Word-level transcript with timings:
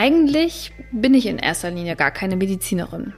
Eigentlich 0.00 0.72
bin 0.92 1.12
ich 1.12 1.26
in 1.26 1.38
erster 1.38 1.72
Linie 1.72 1.96
gar 1.96 2.12
keine 2.12 2.36
Medizinerin, 2.36 3.14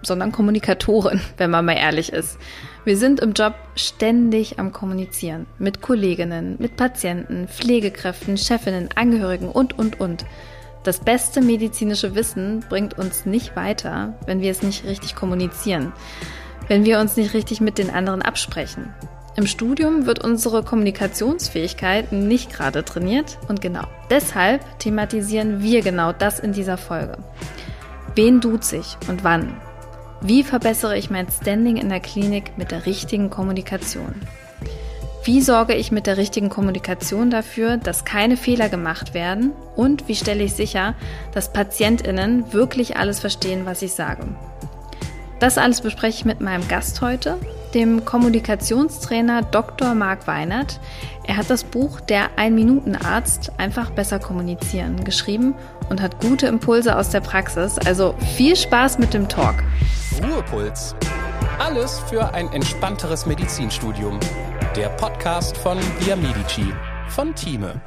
sondern 0.00 0.30
Kommunikatorin, 0.30 1.20
wenn 1.38 1.50
man 1.50 1.64
mal 1.64 1.76
ehrlich 1.76 2.12
ist. 2.12 2.38
Wir 2.84 2.96
sind 2.96 3.18
im 3.18 3.32
Job 3.32 3.54
ständig 3.74 4.60
am 4.60 4.70
Kommunizieren. 4.70 5.46
Mit 5.58 5.82
Kolleginnen, 5.82 6.54
mit 6.60 6.76
Patienten, 6.76 7.48
Pflegekräften, 7.48 8.38
Chefinnen, 8.38 8.90
Angehörigen 8.94 9.48
und, 9.48 9.76
und, 9.76 9.98
und. 9.98 10.24
Das 10.84 11.00
beste 11.00 11.40
medizinische 11.40 12.14
Wissen 12.14 12.64
bringt 12.68 12.96
uns 12.96 13.26
nicht 13.26 13.56
weiter, 13.56 14.16
wenn 14.26 14.40
wir 14.40 14.52
es 14.52 14.62
nicht 14.62 14.84
richtig 14.84 15.16
kommunizieren, 15.16 15.92
wenn 16.68 16.84
wir 16.84 17.00
uns 17.00 17.16
nicht 17.16 17.34
richtig 17.34 17.60
mit 17.60 17.76
den 17.76 17.90
anderen 17.90 18.22
absprechen. 18.22 18.94
Im 19.36 19.46
Studium 19.46 20.06
wird 20.06 20.24
unsere 20.24 20.64
Kommunikationsfähigkeit 20.64 22.12
nicht 22.12 22.52
gerade 22.52 22.84
trainiert 22.84 23.38
und 23.48 23.60
genau 23.60 23.84
deshalb 24.10 24.78
thematisieren 24.80 25.62
wir 25.62 25.82
genau 25.82 26.12
das 26.12 26.40
in 26.40 26.52
dieser 26.52 26.76
Folge. 26.76 27.16
Wen 28.16 28.40
duze 28.40 28.78
ich 28.78 28.96
und 29.08 29.22
wann? 29.22 29.54
Wie 30.20 30.42
verbessere 30.42 30.98
ich 30.98 31.10
mein 31.10 31.28
Standing 31.30 31.76
in 31.76 31.88
der 31.88 32.00
Klinik 32.00 32.58
mit 32.58 32.72
der 32.72 32.84
richtigen 32.86 33.30
Kommunikation? 33.30 34.14
Wie 35.24 35.42
sorge 35.42 35.74
ich 35.74 35.92
mit 35.92 36.06
der 36.06 36.16
richtigen 36.16 36.48
Kommunikation 36.48 37.30
dafür, 37.30 37.76
dass 37.76 38.04
keine 38.04 38.36
Fehler 38.36 38.68
gemacht 38.68 39.14
werden? 39.14 39.52
Und 39.76 40.08
wie 40.08 40.16
stelle 40.16 40.42
ich 40.42 40.54
sicher, 40.54 40.94
dass 41.32 41.52
Patientinnen 41.52 42.52
wirklich 42.52 42.96
alles 42.96 43.20
verstehen, 43.20 43.64
was 43.64 43.82
ich 43.82 43.92
sage? 43.92 44.26
Das 45.38 45.56
alles 45.56 45.82
bespreche 45.82 46.18
ich 46.18 46.24
mit 46.24 46.40
meinem 46.40 46.66
Gast 46.68 47.00
heute, 47.00 47.38
dem 47.74 48.04
Kommunikationstrainer 48.04 49.42
Dr. 49.42 49.94
Marc 49.94 50.26
Weinert. 50.26 50.80
Er 51.24 51.36
hat 51.36 51.50
das 51.50 51.64
Buch 51.64 52.00
Der 52.00 52.30
Ein-Minuten-Arzt 52.36 53.52
einfach 53.58 53.90
besser 53.90 54.18
kommunizieren 54.18 55.04
geschrieben 55.04 55.54
und 55.88 56.00
hat 56.00 56.20
gute 56.20 56.46
Impulse 56.46 56.96
aus 56.96 57.10
der 57.10 57.20
Praxis. 57.20 57.78
Also 57.78 58.14
viel 58.36 58.56
Spaß 58.56 58.98
mit 58.98 59.14
dem 59.14 59.28
Talk. 59.28 59.62
Ruhepuls. 60.22 60.94
Alles 61.58 62.00
für 62.00 62.32
ein 62.34 62.52
entspannteres 62.52 63.26
Medizinstudium. 63.26 64.18
Der 64.76 64.88
Podcast 64.90 65.56
von 65.56 65.78
Via 66.00 66.16
Medici 66.16 66.72
von 67.08 67.34
Thieme. 67.34 67.80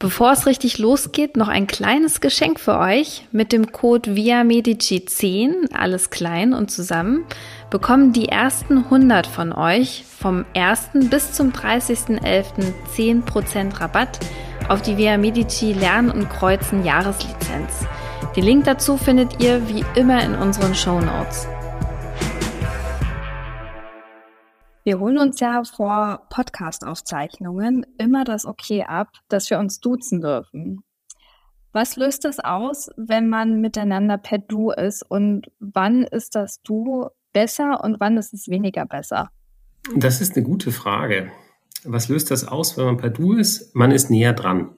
Bevor 0.00 0.32
es 0.32 0.46
richtig 0.46 0.78
losgeht, 0.78 1.36
noch 1.36 1.48
ein 1.48 1.66
kleines 1.66 2.22
Geschenk 2.22 2.58
für 2.58 2.78
euch. 2.78 3.26
Mit 3.32 3.52
dem 3.52 3.70
Code 3.70 4.16
Via 4.16 4.44
Medici 4.44 5.04
10, 5.04 5.74
alles 5.74 6.08
klein 6.08 6.54
und 6.54 6.70
zusammen, 6.70 7.26
bekommen 7.68 8.14
die 8.14 8.26
ersten 8.26 8.78
100 8.78 9.26
von 9.26 9.52
euch 9.52 10.06
vom 10.18 10.46
1. 10.56 10.92
bis 11.10 11.34
zum 11.34 11.52
30.11. 11.52 12.72
10% 12.96 13.78
Rabatt 13.78 14.20
auf 14.70 14.80
die 14.80 14.96
Via 14.96 15.18
Medici 15.18 15.74
Lernen 15.74 16.10
und 16.10 16.30
Kreuzen 16.30 16.82
Jahreslizenz. 16.82 17.86
Den 18.34 18.44
Link 18.44 18.64
dazu 18.64 18.96
findet 18.96 19.42
ihr 19.42 19.68
wie 19.68 19.84
immer 19.96 20.24
in 20.24 20.34
unseren 20.34 20.74
Show 20.74 20.98
Notes. 20.98 21.46
Wir 24.82 24.98
holen 24.98 25.18
uns 25.18 25.38
ja 25.40 25.62
vor 25.62 26.22
Podcast-Aufzeichnungen 26.30 27.84
immer 27.98 28.24
das 28.24 28.46
Okay 28.46 28.84
ab, 28.84 29.08
dass 29.28 29.50
wir 29.50 29.58
uns 29.58 29.80
duzen 29.80 30.22
dürfen. 30.22 30.82
Was 31.72 31.96
löst 31.96 32.24
das 32.24 32.40
aus, 32.40 32.90
wenn 32.96 33.28
man 33.28 33.60
miteinander 33.60 34.16
per 34.16 34.38
Du 34.38 34.70
ist 34.70 35.02
und 35.02 35.48
wann 35.60 36.04
ist 36.04 36.34
das 36.34 36.62
Du 36.62 37.08
besser 37.34 37.84
und 37.84 38.00
wann 38.00 38.16
ist 38.16 38.32
es 38.32 38.48
weniger 38.48 38.86
besser? 38.86 39.30
Das 39.94 40.22
ist 40.22 40.34
eine 40.34 40.46
gute 40.46 40.72
Frage. 40.72 41.30
Was 41.84 42.08
löst 42.08 42.30
das 42.30 42.48
aus, 42.48 42.78
wenn 42.78 42.86
man 42.86 42.96
per 42.96 43.10
Du 43.10 43.34
ist? 43.34 43.74
Man 43.76 43.90
ist 43.90 44.10
näher 44.10 44.32
dran. 44.32 44.76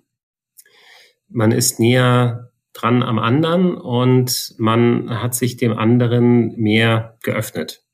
Man 1.29 1.53
ist 1.53 1.79
näher 1.79 2.51
dran 2.73 3.05
am 3.05 3.21
anderen 3.21 3.77
und 3.77 4.55
man 4.59 5.23
hat 5.23 5.35
sich 5.35 5.57
dem 5.57 5.79
anderen 5.79 6.57
mehr 6.57 7.19
geöffnet. 7.23 7.85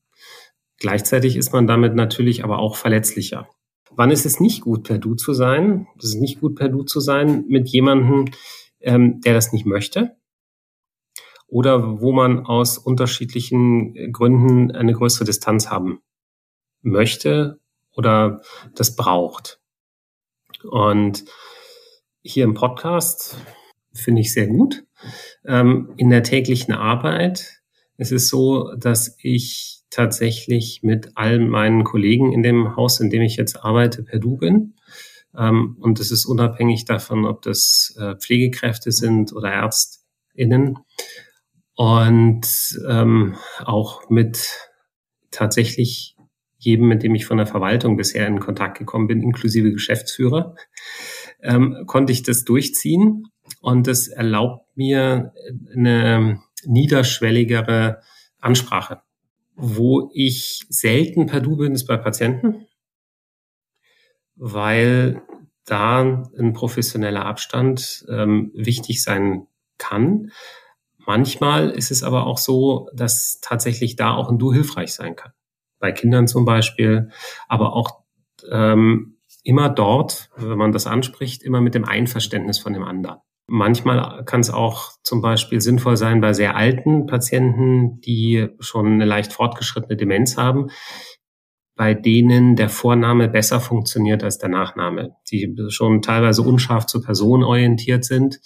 Gleichzeitig 0.79 1.37
ist 1.37 1.53
man 1.53 1.67
damit 1.67 1.95
natürlich 1.95 2.45
aber 2.45 2.59
auch 2.59 2.77
verletzlicher. 2.77 3.49
Wann 3.91 4.11
ist 4.11 4.27
es 4.27 4.39
nicht 4.39 4.61
gut, 4.61 4.85
per 4.85 4.99
Du 4.99 5.15
zu 5.15 5.33
sein? 5.33 5.89
Es 5.99 6.05
ist 6.05 6.21
nicht 6.21 6.41
gut, 6.41 6.55
per 6.55 6.69
Du 6.69 6.85
zu 6.85 7.01
sein 7.01 7.45
mit 7.49 7.69
jemandem, 7.69 8.27
ähm, 8.81 9.21
der 9.23 9.35
das 9.35 9.53
nicht 9.53 9.67
möchte. 9.67 10.17
Oder 11.49 12.01
wo 12.01 12.13
man 12.13 12.47
aus 12.47 12.79
unterschiedlichen 12.79 14.13
Gründen 14.13 14.71
eine 14.71 14.93
größere 14.93 15.25
Distanz 15.25 15.69
haben 15.69 16.01
möchte 16.83 17.59
oder 17.93 18.43
das 18.75 18.95
braucht. 18.95 19.61
Und 20.63 21.25
hier 22.23 22.45
im 22.45 22.55
Podcast 22.55 23.37
finde 23.93 24.21
ich 24.21 24.33
sehr 24.33 24.47
gut. 24.47 24.85
Ähm, 25.45 25.93
in 25.97 26.11
der 26.11 26.23
täglichen 26.23 26.75
Arbeit 26.75 27.63
ist 27.97 28.13
es 28.13 28.29
so, 28.29 28.75
dass 28.77 29.17
ich 29.21 29.78
tatsächlich 29.91 30.81
mit 30.83 31.17
allen 31.17 31.49
meinen 31.49 31.85
Kollegen 31.85 32.33
in 32.33 32.43
dem 32.43 32.77
Haus, 32.77 33.01
in 33.01 33.11
dem 33.11 33.23
ich 33.23 33.37
jetzt 33.37 33.65
arbeite, 33.65 34.03
per 34.03 34.19
Du 34.19 34.37
bin. 34.37 34.75
Ähm, 35.37 35.77
und 35.81 36.01
das 36.01 36.11
ist 36.11 36.27
unabhängig 36.27 36.85
davon, 36.85 37.25
ob 37.25 37.43
das 37.43 37.97
äh, 37.99 38.17
Pflegekräfte 38.17 38.93
sind 38.93 39.33
oder 39.33 39.53
ÄrztInnen. 39.53 40.79
Und 41.75 42.47
ähm, 42.89 43.37
auch 43.65 44.11
mit 44.11 44.49
tatsächlich 45.31 46.17
jedem, 46.59 46.89
mit 46.89 47.05
dem 47.05 47.15
ich 47.15 47.25
von 47.25 47.37
der 47.37 47.47
Verwaltung 47.47 47.97
bisher 47.97 48.27
in 48.27 48.41
Kontakt 48.41 48.79
gekommen 48.79 49.07
bin, 49.07 49.23
inklusive 49.23 49.71
Geschäftsführer, 49.71 50.57
ähm, 51.41 51.85
konnte 51.87 52.13
ich 52.13 52.25
das 52.25 52.45
durchziehen. 52.45 53.27
Und 53.61 53.87
das 53.87 54.09
erlaubt 54.09 54.77
mir 54.77 55.33
eine 55.73 56.41
niederschwelligere 56.65 58.01
Ansprache. 58.41 59.03
Wo 59.61 60.09
ich 60.15 60.65
selten 60.69 61.27
per 61.27 61.41
Du 61.41 61.57
bin, 61.57 61.75
ist 61.75 61.87
bei 61.87 61.97
Patienten, 61.97 62.67
weil 64.37 65.21
da 65.65 66.01
ein 66.39 66.53
professioneller 66.53 67.27
Abstand 67.27 68.07
ähm, 68.09 68.53
wichtig 68.55 69.03
sein 69.03 69.49
kann. 69.77 70.31
Manchmal 70.97 71.71
ist 71.71 71.91
es 71.91 72.05
aber 72.05 72.27
auch 72.27 72.39
so, 72.39 72.89
dass 72.95 73.41
tatsächlich 73.41 73.97
da 73.97 74.15
auch 74.15 74.31
ein 74.31 74.39
Du 74.39 74.53
hilfreich 74.53 74.95
sein 74.95 75.17
kann. 75.17 75.33
Bei 75.81 75.91
Kindern 75.91 76.29
zum 76.29 76.45
Beispiel, 76.45 77.11
aber 77.49 77.75
auch 77.75 78.05
ähm, 78.49 79.19
immer 79.43 79.69
dort, 79.69 80.31
wenn 80.37 80.59
man 80.59 80.71
das 80.71 80.87
anspricht, 80.87 81.43
immer 81.43 81.61
mit 81.61 81.75
dem 81.75 81.85
Einverständnis 81.85 82.61
von 82.61 82.75
dem 82.75 82.85
anderen. 82.85 83.19
Manchmal 83.51 84.25
kann 84.27 84.41
es 84.41 84.51
auch 84.51 84.93
zum 85.03 85.23
Beispiel 85.23 85.63
sinnvoll 85.63 85.97
sein 85.97 86.21
bei 86.21 86.35
sehr 86.35 86.55
alten 86.55 87.07
Patienten, 87.07 87.99
die 88.03 88.49
schon 88.61 88.87
eine 88.87 89.07
leicht 89.07 89.33
fortgeschrittene 89.33 89.97
Demenz 89.97 90.37
haben, 90.37 90.69
bei 91.75 91.95
denen 91.95 92.57
der 92.57 92.69
Vorname 92.69 93.27
besser 93.29 93.61
funktioniert 93.61 94.23
als 94.23 94.37
der 94.37 94.51
Nachname, 94.51 95.17
die 95.31 95.57
schon 95.71 96.03
teilweise 96.03 96.43
unscharf 96.43 96.85
zur 96.85 97.03
Person 97.03 97.43
orientiert 97.43 98.05
sind. 98.05 98.41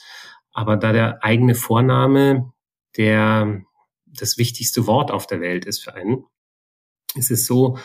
Aber 0.53 0.77
da 0.77 0.93
der 0.93 1.25
eigene 1.25 1.57
Vorname 1.57 2.53
der 2.97 3.63
das 4.07 4.39
wichtigste 4.39 4.87
Wort 4.87 5.11
auf 5.11 5.27
der 5.27 5.41
Welt 5.41 5.65
ist 5.65 5.83
für 5.83 5.95
einen, 5.95 6.25
ist 7.15 7.31
es 7.31 7.47
so, 7.47 7.79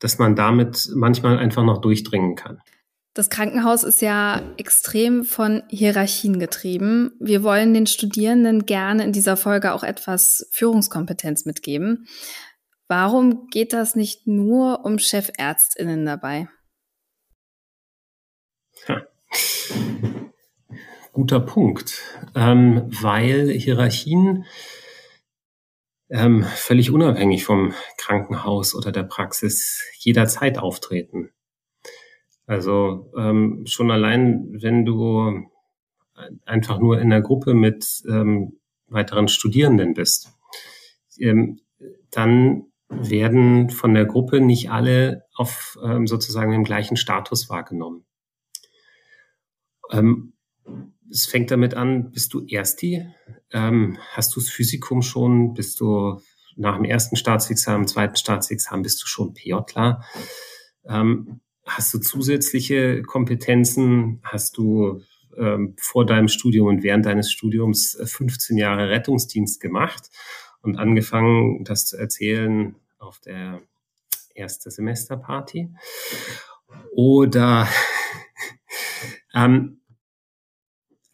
dass 0.00 0.18
man 0.18 0.36
damit 0.36 0.90
manchmal 0.94 1.38
einfach 1.38 1.64
noch 1.64 1.80
durchdringen 1.80 2.34
kann. 2.34 2.60
Das 3.18 3.30
Krankenhaus 3.30 3.82
ist 3.82 4.00
ja 4.00 4.40
extrem 4.58 5.24
von 5.24 5.64
Hierarchien 5.70 6.38
getrieben. 6.38 7.16
Wir 7.18 7.42
wollen 7.42 7.74
den 7.74 7.88
Studierenden 7.88 8.64
gerne 8.64 9.02
in 9.02 9.10
dieser 9.10 9.36
Folge 9.36 9.72
auch 9.72 9.82
etwas 9.82 10.48
Führungskompetenz 10.52 11.44
mitgeben. 11.44 12.06
Warum 12.86 13.48
geht 13.48 13.72
das 13.72 13.96
nicht 13.96 14.28
nur 14.28 14.84
um 14.84 15.00
Chefärztinnen 15.00 16.06
dabei? 16.06 16.48
Ja. 18.86 19.02
Guter 21.12 21.40
Punkt, 21.40 22.00
ähm, 22.36 22.86
weil 22.86 23.50
Hierarchien 23.50 24.44
ähm, 26.08 26.44
völlig 26.44 26.92
unabhängig 26.92 27.44
vom 27.44 27.74
Krankenhaus 27.96 28.76
oder 28.76 28.92
der 28.92 29.02
Praxis 29.02 29.82
jederzeit 29.98 30.58
auftreten. 30.58 31.32
Also 32.48 33.12
ähm, 33.14 33.64
schon 33.66 33.90
allein, 33.90 34.48
wenn 34.62 34.86
du 34.86 35.46
einfach 36.46 36.78
nur 36.78 36.98
in 36.98 37.10
der 37.10 37.20
Gruppe 37.20 37.52
mit 37.52 38.02
ähm, 38.08 38.58
weiteren 38.86 39.28
Studierenden 39.28 39.92
bist, 39.92 40.32
ähm, 41.18 41.60
dann 42.10 42.64
werden 42.88 43.68
von 43.68 43.92
der 43.92 44.06
Gruppe 44.06 44.40
nicht 44.40 44.70
alle 44.70 45.24
auf 45.34 45.78
ähm, 45.84 46.06
sozusagen 46.06 46.52
dem 46.52 46.64
gleichen 46.64 46.96
Status 46.96 47.50
wahrgenommen. 47.50 48.06
Ähm, 49.90 50.32
es 51.10 51.26
fängt 51.26 51.50
damit 51.50 51.74
an, 51.74 52.10
bist 52.10 52.32
du 52.32 52.46
Ersti? 52.46 53.06
Ähm, 53.52 53.98
hast 54.12 54.34
du 54.34 54.40
das 54.40 54.48
Physikum 54.48 55.02
schon? 55.02 55.52
Bist 55.52 55.80
du 55.80 56.20
nach 56.56 56.76
dem 56.76 56.84
ersten 56.84 57.16
Staatsexamen, 57.16 57.86
zweiten 57.86 58.16
Staatsexamen, 58.16 58.82
bist 58.82 59.02
du 59.02 59.06
schon 59.06 59.34
PJler? 59.34 60.02
Ähm, 60.86 61.40
Hast 61.68 61.92
du 61.92 61.98
zusätzliche 61.98 63.02
Kompetenzen? 63.02 64.20
Hast 64.22 64.56
du 64.56 65.02
ähm, 65.36 65.76
vor 65.78 66.06
deinem 66.06 66.28
Studium 66.28 66.66
und 66.66 66.82
während 66.82 67.04
deines 67.04 67.30
Studiums 67.30 67.98
15 68.02 68.56
äh, 68.56 68.60
Jahre 68.60 68.88
Rettungsdienst 68.88 69.60
gemacht 69.60 70.08
und 70.62 70.78
angefangen, 70.78 71.64
das 71.64 71.84
zu 71.84 71.98
erzählen 71.98 72.74
auf 72.98 73.20
der 73.20 73.60
erste 74.34 74.70
Semesterparty. 74.70 75.68
Oder 76.92 77.68
ähm, 79.34 79.82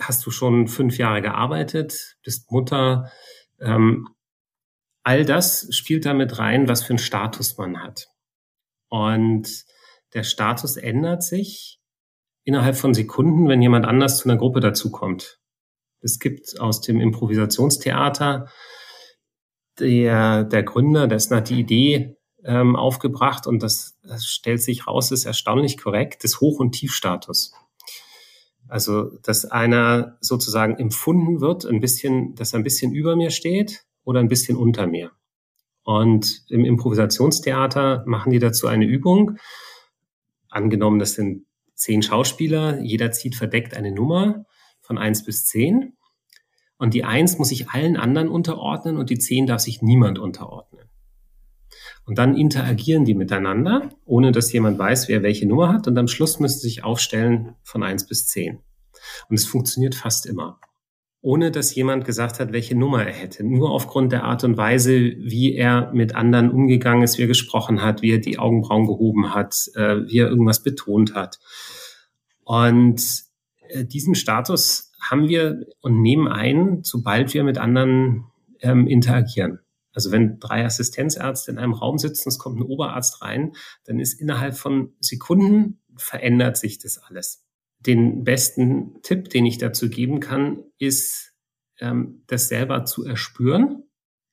hast 0.01 0.25
du 0.25 0.31
schon 0.31 0.69
fünf 0.69 0.99
Jahre 0.99 1.21
gearbeitet, 1.21 2.17
bist 2.23 2.51
Mutter. 2.53 3.11
Ähm, 3.61 4.09
all 5.03 5.25
das 5.25 5.67
spielt 5.75 6.07
damit 6.07 6.39
rein, 6.39 6.69
was 6.69 6.85
für 6.85 6.91
einen 6.91 6.99
Status 6.99 7.59
man 7.59 7.83
hat. 7.83 8.09
Und 8.89 9.65
der 10.15 10.23
Status 10.23 10.77
ändert 10.77 11.23
sich 11.23 11.81
innerhalb 12.45 12.77
von 12.77 12.95
Sekunden, 12.95 13.49
wenn 13.49 13.63
jemand 13.63 13.87
anders 13.87 14.19
zu 14.19 14.29
einer 14.29 14.39
Gruppe 14.39 14.61
dazukommt. 14.61 15.41
Es 16.01 16.19
gibt 16.19 16.61
aus 16.61 16.81
dem 16.81 17.01
Improvisationstheater 17.01 18.49
der, 19.79 20.45
der 20.45 20.63
Gründer, 20.63 21.09
dessen 21.09 21.37
hat 21.37 21.49
die 21.49 21.59
Idee 21.59 22.17
ähm, 22.45 22.77
aufgebracht 22.77 23.47
und 23.47 23.63
das, 23.63 23.99
das 24.03 24.25
stellt 24.27 24.63
sich 24.63 24.87
raus, 24.87 25.11
ist 25.11 25.25
erstaunlich 25.25 25.79
korrekt, 25.79 26.23
des 26.23 26.41
Hoch- 26.41 26.61
und 26.61 26.73
Tiefstatus. 26.73 27.53
Also, 28.69 29.19
dass 29.23 29.45
einer 29.45 30.17
sozusagen 30.21 30.77
empfunden 30.77 31.41
wird, 31.41 31.67
ein 31.67 31.81
bisschen, 31.81 32.35
dass 32.35 32.53
er 32.53 32.61
ein 32.61 32.65
bisschen 32.65 32.93
über 32.93 33.17
mir 33.17 33.31
steht 33.31 33.85
oder 34.05 34.21
ein 34.21 34.29
bisschen 34.29 34.57
unter 34.57 34.87
mir. 34.87 35.13
Und 35.85 36.45
im 36.49 36.65
Improvisationstheater 36.65 38.05
machen 38.07 38.33
die 38.33 38.39
dazu 38.39 38.67
eine 38.67 38.87
Übung. 38.87 39.39
Angenommen, 40.55 41.01
das 41.01 41.15
sind 41.15 41.47
zehn 41.75 42.03
Schauspieler, 42.03 42.81
jeder 42.81 43.11
zieht 43.11 43.35
verdeckt 43.35 43.75
eine 43.75 43.93
Nummer 43.93 44.47
von 44.81 44.99
eins 44.99 45.25
bis 45.25 45.45
zehn. 45.45 45.97
Und 46.77 46.95
die 46.95 47.05
eins 47.05 47.39
muss 47.39 47.49
sich 47.49 47.71
allen 47.71 47.97
anderen 47.97 48.29
unterordnen 48.29 48.97
und 48.97 49.11
die 49.11 49.19
zehn 49.19 49.47
darf 49.47 49.61
sich 49.61 49.83
niemand 49.83 50.19
unterordnen. 50.19 50.91
Und 52.05 52.19
dann 52.19 52.37
interagieren 52.37 53.05
die 53.05 53.15
miteinander, 53.15 53.91
ohne 54.05 54.31
dass 54.31 54.53
jemand 54.53 54.79
weiß, 54.79 55.09
wer 55.09 55.23
welche 55.23 55.47
Nummer 55.47 55.73
hat. 55.73 55.89
Und 55.89 55.99
am 55.99 56.09
Schluss 56.09 56.39
müssen 56.39 56.61
sie 56.61 56.69
sich 56.69 56.85
aufstellen 56.85 57.57
von 57.65 57.83
eins 57.83 58.07
bis 58.07 58.27
zehn. 58.27 58.61
Und 59.29 59.37
es 59.37 59.47
funktioniert 59.47 59.95
fast 59.95 60.27
immer. 60.27 60.61
Ohne 61.25 61.51
dass 61.51 61.75
jemand 61.75 62.05
gesagt 62.05 62.39
hat, 62.39 62.53
welche 62.53 62.77
Nummer 62.77 63.03
er 63.03 63.15
hätte. 63.15 63.45
Nur 63.45 63.71
aufgrund 63.71 64.13
der 64.13 64.25
Art 64.25 64.45
und 64.45 64.59
Weise, 64.59 64.93
wie 64.93 65.55
er 65.55 65.91
mit 65.95 66.15
anderen 66.15 66.51
umgegangen 66.51 67.03
ist, 67.03 67.17
wie 67.17 67.23
er 67.23 67.29
gesprochen 67.29 67.81
hat, 67.81 68.03
wie 68.03 68.13
er 68.13 68.19
die 68.19 68.39
Augenbrauen 68.39 68.87
gehoben 68.87 69.35
hat, 69.35 69.71
äh, 69.75 70.07
wie 70.07 70.19
er 70.19 70.29
irgendwas 70.29 70.63
betont 70.63 71.15
hat. 71.15 71.39
Und 72.45 73.03
äh, 73.69 73.87
diesen 73.87 74.15
Status 74.15 74.93
haben 75.01 75.27
wir 75.29 75.65
und 75.81 76.03
nehmen 76.03 76.29
ein, 76.29 76.81
sobald 76.83 77.33
wir 77.33 77.43
mit 77.43 77.57
anderen 77.57 78.27
ähm, 78.61 78.87
interagieren. 78.87 79.61
Also 79.95 80.11
wenn 80.11 80.39
drei 80.41 80.67
Assistenzärzte 80.67 81.53
in 81.53 81.57
einem 81.57 81.73
Raum 81.73 81.97
sitzen, 81.97 82.29
es 82.29 82.39
kommt 82.39 82.61
ein 82.61 82.65
Oberarzt 82.65 83.23
rein, 83.23 83.53
dann 83.87 83.99
ist 83.99 84.21
innerhalb 84.21 84.59
von 84.59 84.93
Sekunden 85.01 85.81
verändert 85.97 86.59
sich 86.59 86.79
das 86.79 86.99
alles. 86.99 87.44
Den 87.87 88.25
besten 88.25 89.01
Tipp, 89.03 89.29
den 89.31 89.47
ich 89.47 89.59
dazu 89.59 89.89
geben 89.89 90.21
kann, 90.21 90.63
ist, 90.79 91.33
ähm, 91.81 92.23
das 92.27 92.49
selber 92.49 92.85
zu 92.85 93.05
erspüren, 93.05 93.85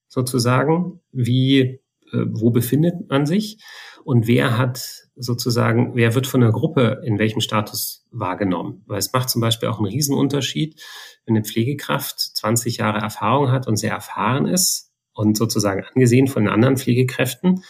sozusagen, 0.08 1.02
wie, 1.12 1.60
äh, 1.60 1.80
wo 2.12 2.52
befindet 2.52 3.10
man 3.10 3.26
sich 3.26 3.64
und 4.04 4.28
wer 4.28 4.58
hat 4.58 5.08
sozusagen, 5.16 5.96
wer 5.96 6.16
wird 6.16 6.28
von 6.28 6.42
der 6.42 6.52
Gruppe 6.52 7.02
in 7.06 7.20
welchem 7.20 7.42
Status 7.42 8.08
wahrgenommen. 8.12 8.84
Weil 8.88 9.00
es 9.00 9.14
macht 9.14 9.30
zum 9.30 9.42
Beispiel 9.42 9.70
auch 9.70 9.78
einen 9.78 9.88
Riesenunterschied, 9.88 10.82
wenn 11.26 11.36
eine 11.36 11.46
Pflegekraft 11.46 12.20
20 12.20 12.78
Jahre 12.78 13.00
Erfahrung 13.00 13.52
hat 13.52 13.68
und 13.68 13.78
sehr 13.78 13.92
erfahren 13.92 14.48
ist, 14.48 14.92
und 15.14 15.38
sozusagen 15.38 15.84
angesehen 15.84 16.28
von 16.28 16.44
den 16.44 16.54
anderen 16.54 16.78
Pflegekräften, 16.78 17.64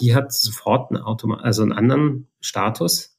die 0.00 0.14
hat 0.14 0.32
sofort 0.32 0.90
einen, 0.90 1.02
Automa 1.02 1.38
also 1.38 1.62
einen 1.62 1.72
anderen 1.72 2.28
Status, 2.40 3.18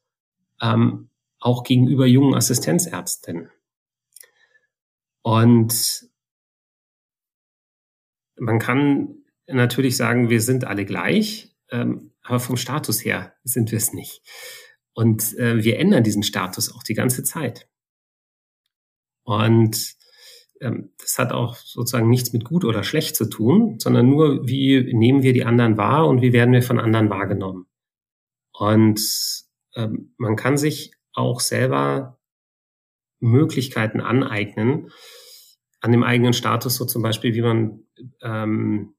ähm, 0.61 1.08
auch 1.39 1.63
gegenüber 1.63 2.05
jungen 2.05 2.35
Assistenzärztinnen. 2.35 3.49
Und 5.21 6.09
man 8.37 8.59
kann 8.59 9.23
natürlich 9.47 9.97
sagen, 9.97 10.29
wir 10.29 10.41
sind 10.41 10.65
alle 10.65 10.85
gleich, 10.85 11.55
ähm, 11.71 12.13
aber 12.21 12.39
vom 12.39 12.57
Status 12.57 13.03
her 13.03 13.33
sind 13.43 13.71
wir 13.71 13.77
es 13.77 13.93
nicht. 13.93 14.21
Und 14.93 15.37
äh, 15.37 15.63
wir 15.63 15.79
ändern 15.79 16.03
diesen 16.03 16.23
Status 16.23 16.73
auch 16.73 16.83
die 16.83 16.93
ganze 16.93 17.23
Zeit. 17.23 17.69
Und 19.23 19.95
ähm, 20.61 20.91
das 20.97 21.17
hat 21.17 21.31
auch 21.31 21.55
sozusagen 21.55 22.09
nichts 22.09 22.33
mit 22.33 22.43
gut 22.43 22.65
oder 22.65 22.83
schlecht 22.83 23.15
zu 23.15 23.29
tun, 23.29 23.79
sondern 23.79 24.09
nur, 24.09 24.47
wie 24.47 24.93
nehmen 24.93 25.23
wir 25.23 25.33
die 25.33 25.45
anderen 25.45 25.77
wahr 25.77 26.07
und 26.07 26.21
wie 26.21 26.33
werden 26.33 26.53
wir 26.53 26.63
von 26.63 26.79
anderen 26.79 27.09
wahrgenommen. 27.09 27.67
Und 28.51 28.99
ähm, 29.75 30.13
man 30.17 30.35
kann 30.35 30.57
sich 30.57 30.91
auch 31.19 31.39
selber 31.39 32.17
Möglichkeiten 33.19 34.01
aneignen, 34.01 34.89
an 35.81 35.91
dem 35.91 36.03
eigenen 36.03 36.33
Status, 36.33 36.75
so 36.75 36.85
zum 36.85 37.01
Beispiel, 37.01 37.33
wie 37.33 37.41
man 37.41 37.83
ähm, 38.21 38.95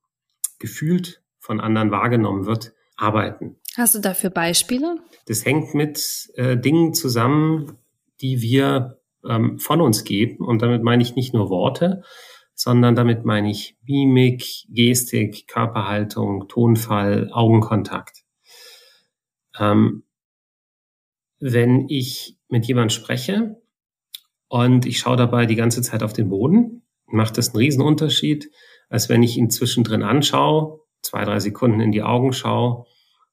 gefühlt 0.59 1.23
von 1.39 1.61
anderen 1.61 1.91
wahrgenommen 1.91 2.47
wird, 2.47 2.75
arbeiten. 2.97 3.57
Hast 3.77 3.95
du 3.95 3.99
dafür 3.99 4.31
Beispiele? 4.31 4.99
Das 5.27 5.45
hängt 5.45 5.75
mit 5.75 6.31
äh, 6.35 6.57
Dingen 6.57 6.93
zusammen, 6.95 7.79
die 8.21 8.43
wir 8.43 9.01
ähm, 9.27 9.59
von 9.59 9.81
uns 9.81 10.05
geben. 10.05 10.45
Und 10.45 10.63
damit 10.63 10.83
meine 10.83 11.03
ich 11.03 11.15
nicht 11.15 11.33
nur 11.33 11.49
Worte, 11.51 12.03
sondern 12.55 12.95
damit 12.95 13.25
meine 13.25 13.51
ich 13.51 13.79
Mimik, 13.87 14.45
Gestik, 14.69 15.47
Körperhaltung, 15.49 16.47
Tonfall, 16.49 17.31
Augenkontakt. 17.33 18.23
Ähm, 19.59 20.05
wenn 21.41 21.89
ich 21.89 22.39
mit 22.49 22.67
jemand 22.67 22.93
spreche 22.93 23.61
und 24.49 24.87
ich 24.87 24.99
schaue 24.99 25.17
dabei 25.17 25.47
die 25.47 25.57
ganze 25.57 25.83
Zeit 25.83 26.03
auf 26.03 26.13
den 26.13 26.29
Boden, 26.29 26.83
macht 27.07 27.39
das 27.39 27.49
einen 27.49 27.57
Riesenunterschied, 27.57 28.51
als 28.89 29.09
wenn 29.09 29.23
ich 29.23 29.37
ihn 29.37 29.51
zwischendrin 29.51 30.03
anschaue, 30.03 30.81
zwei, 31.03 31.25
drei 31.25 31.41
Sekunden 31.41 31.81
in 31.81 31.93
die 31.93 32.03
Augen 32.03 32.33
schaue, 32.33 32.87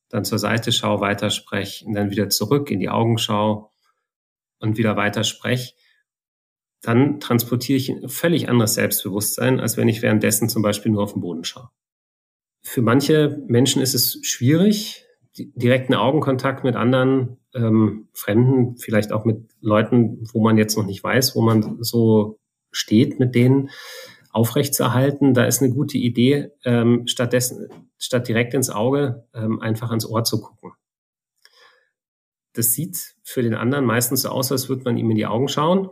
dann 0.10 0.24
zur 0.24 0.40
Seite 0.40 0.72
schaue, 0.72 1.02
weiterspreche 1.02 1.86
und 1.86 1.94
dann 1.94 2.12
wieder 2.12 2.30
zurück 2.30 2.72
in 2.72 2.80
die 2.80 2.90
Augen 2.90 3.18
schaue 3.18 3.70
und 4.60 4.78
wieder 4.78 4.96
weiter 4.96 5.24
spreche, 5.24 5.74
dann 6.82 7.20
transportiere 7.20 7.78
ich 7.78 7.90
ein 7.90 8.08
völlig 8.08 8.48
anderes 8.50 8.76
Selbstbewusstsein, 8.76 9.60
als 9.60 9.76
wenn 9.76 9.90
ich 9.90 10.02
währenddessen 10.02 10.48
zum 10.48 10.62
Beispiel 10.62 10.92
nur 10.92 11.04
auf 11.04 11.14
den 11.14 11.22
Boden 11.22 11.44
schaue. 11.44 11.70
Für 12.62 12.82
manche 12.82 13.44
Menschen 13.48 13.82
ist 13.82 13.94
es 13.94 14.20
schwierig, 14.24 15.07
direkten 15.38 15.94
Augenkontakt 15.94 16.64
mit 16.64 16.76
anderen 16.76 17.38
ähm, 17.54 18.08
Fremden, 18.14 18.78
vielleicht 18.78 19.12
auch 19.12 19.26
mit 19.26 19.50
Leuten, 19.62 20.28
wo 20.32 20.42
man 20.42 20.58
jetzt 20.58 20.78
noch 20.78 20.86
nicht 20.86 21.04
weiß, 21.04 21.36
wo 21.36 21.42
man 21.42 21.78
so 21.82 22.40
steht, 22.72 23.20
mit 23.20 23.36
denen 23.36 23.70
aufrechtzuerhalten. 24.32 25.34
Da 25.34 25.46
ist 25.46 25.62
eine 25.62 25.74
gute 25.74 25.98
Idee, 25.98 26.52
ähm, 26.64 27.08
stattdessen, 27.08 27.70
statt 27.98 28.28
direkt 28.28 28.54
ins 28.54 28.70
Auge, 28.70 29.26
ähm, 29.34 29.60
einfach 29.62 29.90
ans 29.90 30.06
Ohr 30.06 30.24
zu 30.24 30.42
gucken. 30.42 30.74
Das 32.54 32.74
sieht 32.74 33.16
für 33.24 33.44
den 33.44 33.56
anderen 33.56 33.86
meistens 33.86 34.24
so 34.24 34.30
aus, 34.30 34.52
als 34.52 34.70
würde 34.70 34.84
man 34.84 34.98
ihm 34.98 35.10
in 35.10 35.18
die 35.18 35.26
Augen 35.26 35.48
schauen. 35.48 35.90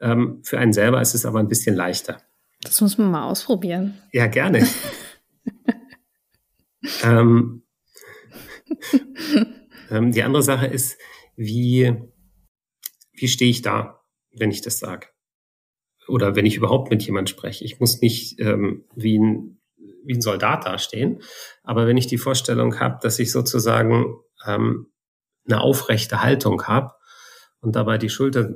Ähm, 0.00 0.40
für 0.42 0.58
einen 0.58 0.72
selber 0.72 1.00
ist 1.00 1.14
es 1.14 1.26
aber 1.26 1.38
ein 1.38 1.48
bisschen 1.48 1.74
leichter. 1.74 2.18
Das 2.62 2.80
muss 2.80 2.98
man 2.98 3.10
mal 3.10 3.28
ausprobieren. 3.28 3.94
Ja, 4.12 4.26
gerne. 4.26 4.66
ähm, 7.02 7.62
ähm, 9.90 10.12
die 10.12 10.22
andere 10.22 10.42
Sache 10.42 10.66
ist, 10.66 10.98
wie, 11.36 11.94
wie 13.12 13.28
stehe 13.28 13.50
ich 13.50 13.62
da, 13.62 14.00
wenn 14.32 14.50
ich 14.50 14.62
das 14.62 14.78
sage? 14.78 15.08
Oder 16.06 16.36
wenn 16.36 16.46
ich 16.46 16.56
überhaupt 16.56 16.90
mit 16.90 17.02
jemand 17.02 17.28
spreche. 17.28 17.64
Ich 17.64 17.80
muss 17.80 18.00
nicht 18.00 18.40
ähm, 18.40 18.84
wie, 18.94 19.18
ein, 19.18 19.60
wie 20.04 20.14
ein 20.14 20.22
Soldat 20.22 20.64
dastehen, 20.64 21.22
aber 21.62 21.86
wenn 21.86 21.96
ich 21.96 22.06
die 22.06 22.18
Vorstellung 22.18 22.80
habe, 22.80 22.98
dass 23.02 23.18
ich 23.18 23.30
sozusagen 23.30 24.16
ähm, 24.46 24.90
eine 25.46 25.60
aufrechte 25.60 26.22
Haltung 26.22 26.64
habe 26.64 26.92
und 27.60 27.76
dabei 27.76 27.98
die 27.98 28.10
Schulter 28.10 28.54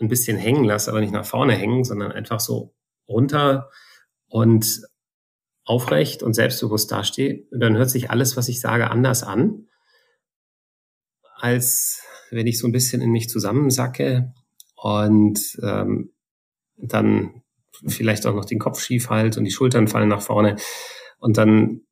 ein 0.00 0.08
bisschen 0.08 0.36
hängen 0.36 0.64
lasse, 0.64 0.90
aber 0.90 1.00
nicht 1.00 1.12
nach 1.12 1.26
vorne 1.26 1.54
hängen, 1.54 1.84
sondern 1.84 2.12
einfach 2.12 2.40
so 2.40 2.74
runter 3.08 3.70
und 4.28 4.82
aufrecht 5.64 6.22
und 6.22 6.34
selbstbewusst 6.34 6.90
dastehe, 6.90 7.46
dann 7.50 7.76
hört 7.76 7.90
sich 7.90 8.10
alles, 8.10 8.36
was 8.36 8.48
ich 8.48 8.60
sage, 8.60 8.90
anders 8.90 9.22
an, 9.22 9.68
als 11.36 12.02
wenn 12.30 12.46
ich 12.46 12.58
so 12.58 12.66
ein 12.66 12.72
bisschen 12.72 13.02
in 13.02 13.10
mich 13.10 13.28
zusammensacke 13.28 14.32
und 14.76 15.58
ähm, 15.62 16.12
dann 16.76 17.42
vielleicht 17.86 18.26
auch 18.26 18.34
noch 18.34 18.44
den 18.44 18.58
Kopf 18.58 18.80
schief 18.80 19.10
halte 19.10 19.38
und 19.38 19.44
die 19.44 19.50
Schultern 19.50 19.88
fallen 19.88 20.08
nach 20.08 20.22
vorne 20.22 20.56
und 21.18 21.36
dann 21.36 21.82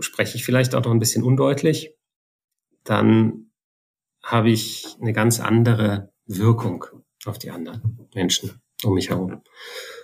spreche 0.00 0.36
ich 0.36 0.44
vielleicht 0.44 0.74
auch 0.74 0.84
noch 0.84 0.92
ein 0.92 0.98
bisschen 0.98 1.22
undeutlich, 1.22 1.94
dann 2.84 3.50
habe 4.22 4.50
ich 4.50 4.96
eine 5.00 5.12
ganz 5.12 5.40
andere 5.40 6.12
Wirkung. 6.26 6.86
auf 7.26 7.38
die 7.38 7.50
anderen 7.50 8.08
Menschen 8.14 8.63
um 8.84 8.94
mich 8.94 9.10
herum. 9.10 9.42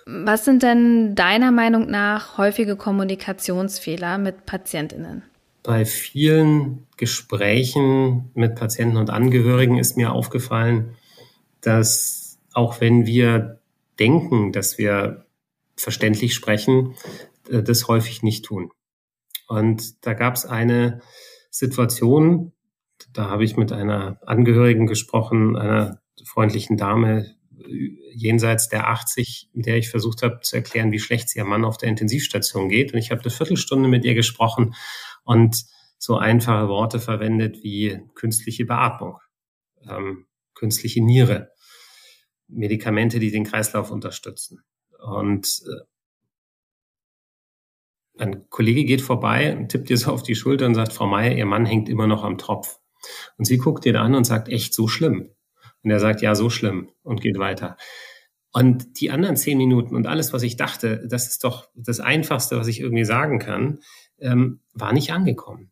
Was 0.05 0.45
sind 0.45 0.63
denn 0.63 1.15
deiner 1.15 1.51
Meinung 1.51 1.89
nach 1.89 2.37
häufige 2.37 2.75
Kommunikationsfehler 2.75 4.17
mit 4.17 4.45
Patientinnen? 4.45 5.23
Bei 5.63 5.85
vielen 5.85 6.87
Gesprächen 6.97 8.31
mit 8.33 8.55
Patienten 8.55 8.97
und 8.97 9.11
Angehörigen 9.11 9.77
ist 9.77 9.95
mir 9.95 10.11
aufgefallen, 10.11 10.95
dass 11.61 12.39
auch 12.53 12.81
wenn 12.81 13.05
wir 13.05 13.59
denken, 13.99 14.51
dass 14.51 14.77
wir 14.77 15.25
verständlich 15.75 16.33
sprechen, 16.33 16.95
äh, 17.49 17.61
das 17.61 17.87
häufig 17.87 18.23
nicht 18.23 18.45
tun. 18.45 18.71
Und 19.47 20.05
da 20.05 20.13
gab 20.13 20.35
es 20.35 20.45
eine 20.45 21.01
Situation, 21.49 22.53
da 23.13 23.29
habe 23.29 23.43
ich 23.43 23.57
mit 23.57 23.71
einer 23.71 24.17
Angehörigen 24.25 24.87
gesprochen, 24.87 25.57
einer 25.57 26.01
freundlichen 26.25 26.77
Dame 26.77 27.35
jenseits 28.13 28.69
der 28.69 28.89
80, 28.89 29.49
mit 29.53 29.65
der 29.65 29.77
ich 29.77 29.89
versucht 29.89 30.21
habe 30.21 30.39
zu 30.41 30.55
erklären, 30.55 30.91
wie 30.91 30.99
schlecht 30.99 31.27
es 31.27 31.35
ihr 31.35 31.45
Mann 31.45 31.65
auf 31.65 31.77
der 31.77 31.89
Intensivstation 31.89 32.69
geht. 32.69 32.93
Und 32.93 32.99
ich 32.99 33.11
habe 33.11 33.21
eine 33.21 33.31
Viertelstunde 33.31 33.89
mit 33.89 34.05
ihr 34.05 34.13
gesprochen 34.13 34.75
und 35.23 35.63
so 35.97 36.17
einfache 36.17 36.67
Worte 36.67 36.99
verwendet 36.99 37.63
wie 37.63 38.01
künstliche 38.15 38.65
Beatmung, 38.65 39.17
ähm, 39.87 40.25
künstliche 40.55 41.03
Niere, 41.03 41.51
Medikamente, 42.47 43.19
die 43.19 43.31
den 43.31 43.45
Kreislauf 43.45 43.91
unterstützen. 43.91 44.63
Und 44.99 45.61
äh, 45.67 45.81
ein 48.17 48.49
Kollege 48.49 48.85
geht 48.85 49.01
vorbei 49.01 49.55
und 49.55 49.69
tippt 49.69 49.89
ihr 49.89 49.97
so 49.97 50.11
auf 50.11 50.23
die 50.23 50.35
Schulter 50.35 50.65
und 50.65 50.75
sagt, 50.75 50.93
Frau 50.93 51.07
Meier, 51.07 51.35
Ihr 51.35 51.45
Mann 51.45 51.65
hängt 51.65 51.89
immer 51.89 52.07
noch 52.07 52.23
am 52.23 52.37
Tropf. 52.37 52.79
Und 53.37 53.45
sie 53.45 53.57
guckt 53.57 53.85
ihn 53.85 53.95
an 53.95 54.15
und 54.15 54.25
sagt, 54.25 54.49
echt 54.49 54.73
so 54.73 54.87
schlimm. 54.87 55.31
Und 55.83 55.91
er 55.91 55.99
sagt, 55.99 56.21
ja, 56.21 56.35
so 56.35 56.49
schlimm 56.49 56.89
und 57.03 57.21
geht 57.21 57.37
weiter. 57.37 57.77
Und 58.53 58.99
die 58.99 59.11
anderen 59.11 59.37
zehn 59.37 59.57
Minuten 59.57 59.95
und 59.95 60.07
alles, 60.07 60.33
was 60.33 60.43
ich 60.43 60.57
dachte, 60.57 61.07
das 61.07 61.27
ist 61.27 61.43
doch 61.43 61.69
das 61.73 61.99
Einfachste, 61.99 62.57
was 62.57 62.67
ich 62.67 62.81
irgendwie 62.81 63.05
sagen 63.05 63.39
kann, 63.39 63.79
ähm, 64.19 64.59
war 64.73 64.93
nicht 64.93 65.11
angekommen. 65.11 65.71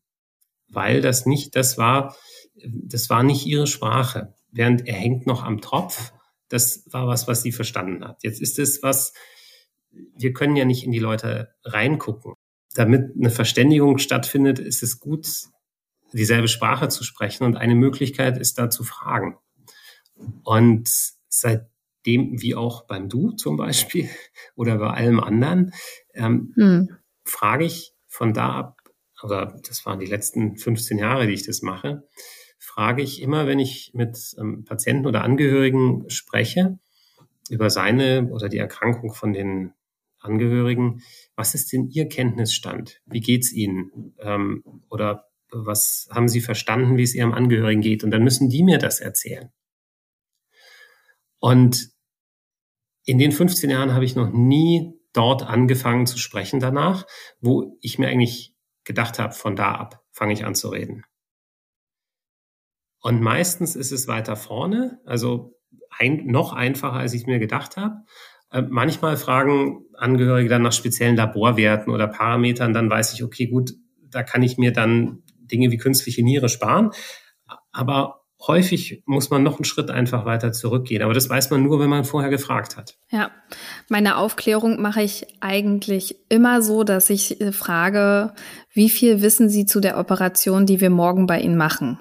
Weil 0.70 1.02
das 1.02 1.26
nicht, 1.26 1.56
das 1.56 1.78
war, 1.78 2.16
das 2.64 3.10
war 3.10 3.24
nicht 3.24 3.46
ihre 3.46 3.68
Sprache. 3.68 4.34
Während 4.52 4.88
er 4.88 4.96
hängt 4.96 5.28
noch 5.28 5.44
am 5.44 5.62
Tropf, 5.62 6.14
das 6.48 6.88
war 6.92 7.08
was, 7.08 7.28
was 7.28 7.42
sie 7.42 7.52
verstanden 7.52 8.04
hat. 8.06 8.24
Jetzt 8.24 8.42
ist 8.42 8.60
es 8.60 8.82
was, 8.82 9.14
wir 9.92 10.34
können 10.34 10.56
ja 10.56 10.66
nicht 10.66 10.84
in 10.84 10.92
die 10.92 11.00
Leute 11.00 11.54
reingucken. 11.64 12.34
Damit 12.76 13.16
eine 13.16 13.30
Verständigung 13.30 13.98
stattfindet, 13.98 14.60
ist 14.60 14.84
es 14.84 15.00
gut, 15.00 15.28
dieselbe 16.14 16.48
Sprache 16.48 16.88
zu 16.88 17.04
sprechen. 17.04 17.44
Und 17.44 17.58
eine 17.58 17.76
Möglichkeit 17.76 18.38
ist 18.38 18.58
da 18.58 18.70
zu 18.70 18.84
fragen. 18.84 19.38
Und 20.44 20.90
seitdem, 21.28 22.42
wie 22.42 22.56
auch 22.56 22.86
beim 22.86 23.10
Du 23.10 23.32
zum 23.32 23.58
Beispiel 23.58 24.10
oder 24.56 24.78
bei 24.78 24.92
allem 24.92 25.20
anderen, 25.20 25.74
ähm, 26.14 26.54
hm. 26.56 26.98
frage 27.24 27.66
ich 27.66 27.94
von 28.08 28.34
da 28.34 28.52
ab, 28.54 28.82
oder 29.22 29.60
das 29.68 29.86
waren 29.86 30.00
die 30.00 30.06
letzten 30.06 30.58
15 30.58 30.98
Jahre, 30.98 31.28
die 31.28 31.34
ich 31.34 31.46
das 31.46 31.62
mache, 31.62 32.08
frage 32.58 33.02
ich 33.02 33.22
immer, 33.22 33.48
wenn 33.48 33.60
ich 33.60 33.92
mit 33.94 34.18
ähm, 34.40 34.64
Patienten 34.64 35.06
oder 35.06 35.24
Angehörigen 35.24 36.10
spreche, 36.10 36.80
über 37.50 37.70
seine 37.70 38.30
oder 38.32 38.48
die 38.48 38.58
Erkrankung 38.58 39.14
von 39.14 39.34
den 39.34 39.74
Angehörigen, 40.20 41.02
was 41.36 41.56
ist 41.56 41.72
denn 41.72 41.90
Ihr 41.90 42.08
Kenntnisstand? 42.08 43.02
Wie 43.06 43.22
geht's 43.22 43.52
Ihnen? 43.52 44.14
Ähm, 44.20 44.64
oder 44.90 45.26
was 45.52 46.08
haben 46.12 46.28
Sie 46.28 46.42
verstanden, 46.42 46.98
wie 46.98 47.04
es 47.04 47.16
Ihrem 47.16 47.34
Angehörigen 47.34 47.82
geht? 47.82 48.04
Und 48.04 48.12
dann 48.12 48.24
müssen 48.24 48.50
die 48.50 48.64
mir 48.64 48.78
das 48.78 49.00
erzählen. 49.00 49.52
Und 51.40 51.90
in 53.06 53.18
den 53.18 53.32
15 53.32 53.70
Jahren 53.70 53.94
habe 53.94 54.06
ich 54.06 54.16
noch 54.16 54.32
nie 54.32 54.94
dort 55.14 55.44
angefangen 55.44 56.06
zu 56.06 56.18
sprechen 56.18 56.60
danach, 56.60 57.06
wo 57.40 57.78
ich 57.82 57.98
mir 57.98 58.08
eigentlich 58.08 58.54
gedacht 58.84 59.20
habe, 59.20 59.34
von 59.34 59.56
da 59.56 59.74
ab 59.74 60.04
fange 60.12 60.34
ich 60.34 60.46
an 60.46 60.56
zu 60.56 60.70
reden. 60.70 61.04
Und 63.02 63.22
meistens 63.22 63.76
ist 63.76 63.92
es 63.92 64.08
weiter 64.08 64.36
vorne, 64.36 65.00
also 65.06 65.58
ein, 65.90 66.26
noch 66.26 66.54
einfacher, 66.54 66.98
als 66.98 67.14
ich 67.14 67.26
mir 67.26 67.40
gedacht 67.40 67.78
habe. 67.78 68.04
Äh, 68.52 68.64
manchmal 68.64 69.16
fragen 69.16 69.86
Angehörige 69.96 70.50
dann 70.50 70.64
nach 70.64 70.74
speziellen 70.74 71.16
Laborwerten 71.16 71.94
oder 71.94 72.08
Parametern, 72.08 72.74
dann 72.74 72.90
weiß 72.90 73.14
ich, 73.14 73.24
okay, 73.24 73.48
gut, 73.48 73.72
da 74.02 74.24
kann 74.24 74.44
ich 74.44 74.58
mir 74.58 74.74
dann 74.74 75.24
Dinge 75.38 75.72
wie 75.72 75.78
künstliche 75.78 76.24
Niere 76.24 76.50
sparen. 76.50 76.92
Aber 77.72 78.19
häufig 78.48 79.04
muss 79.06 79.30
man 79.30 79.44
noch 79.44 79.58
einen 79.58 79.66
Schritt 79.66 79.90
einfach 79.90 80.26
weiter 80.26 80.52
zurückgehen. 80.52 81.02
Aber 81.02 81.14
das 81.14 81.30
weiß 81.30 81.50
man 81.50 81.64
nur, 81.64 81.80
wenn 81.80 81.90
man 81.90 82.06
vorher 82.06 82.30
gefragt 82.30 82.78
hat. 82.78 82.98
Ja, 83.12 83.32
meine 83.90 84.18
Aufklärung 84.18 84.82
mache 84.82 85.02
ich 85.02 85.28
eigentlich 85.42 86.16
immer 86.30 86.62
so, 86.62 86.84
dass 86.84 87.10
ich 87.10 87.42
äh, 87.42 87.52
frage, 87.52 88.34
wie 88.72 88.90
viel 88.90 89.22
wissen 89.22 89.50
Sie 89.50 89.66
zu 89.66 89.80
der 89.80 89.98
Operation, 89.98 90.66
die 90.66 90.80
wir 90.80 90.90
morgen 90.90 91.28
bei 91.28 91.40
Ihnen 91.42 91.58
machen? 91.58 92.00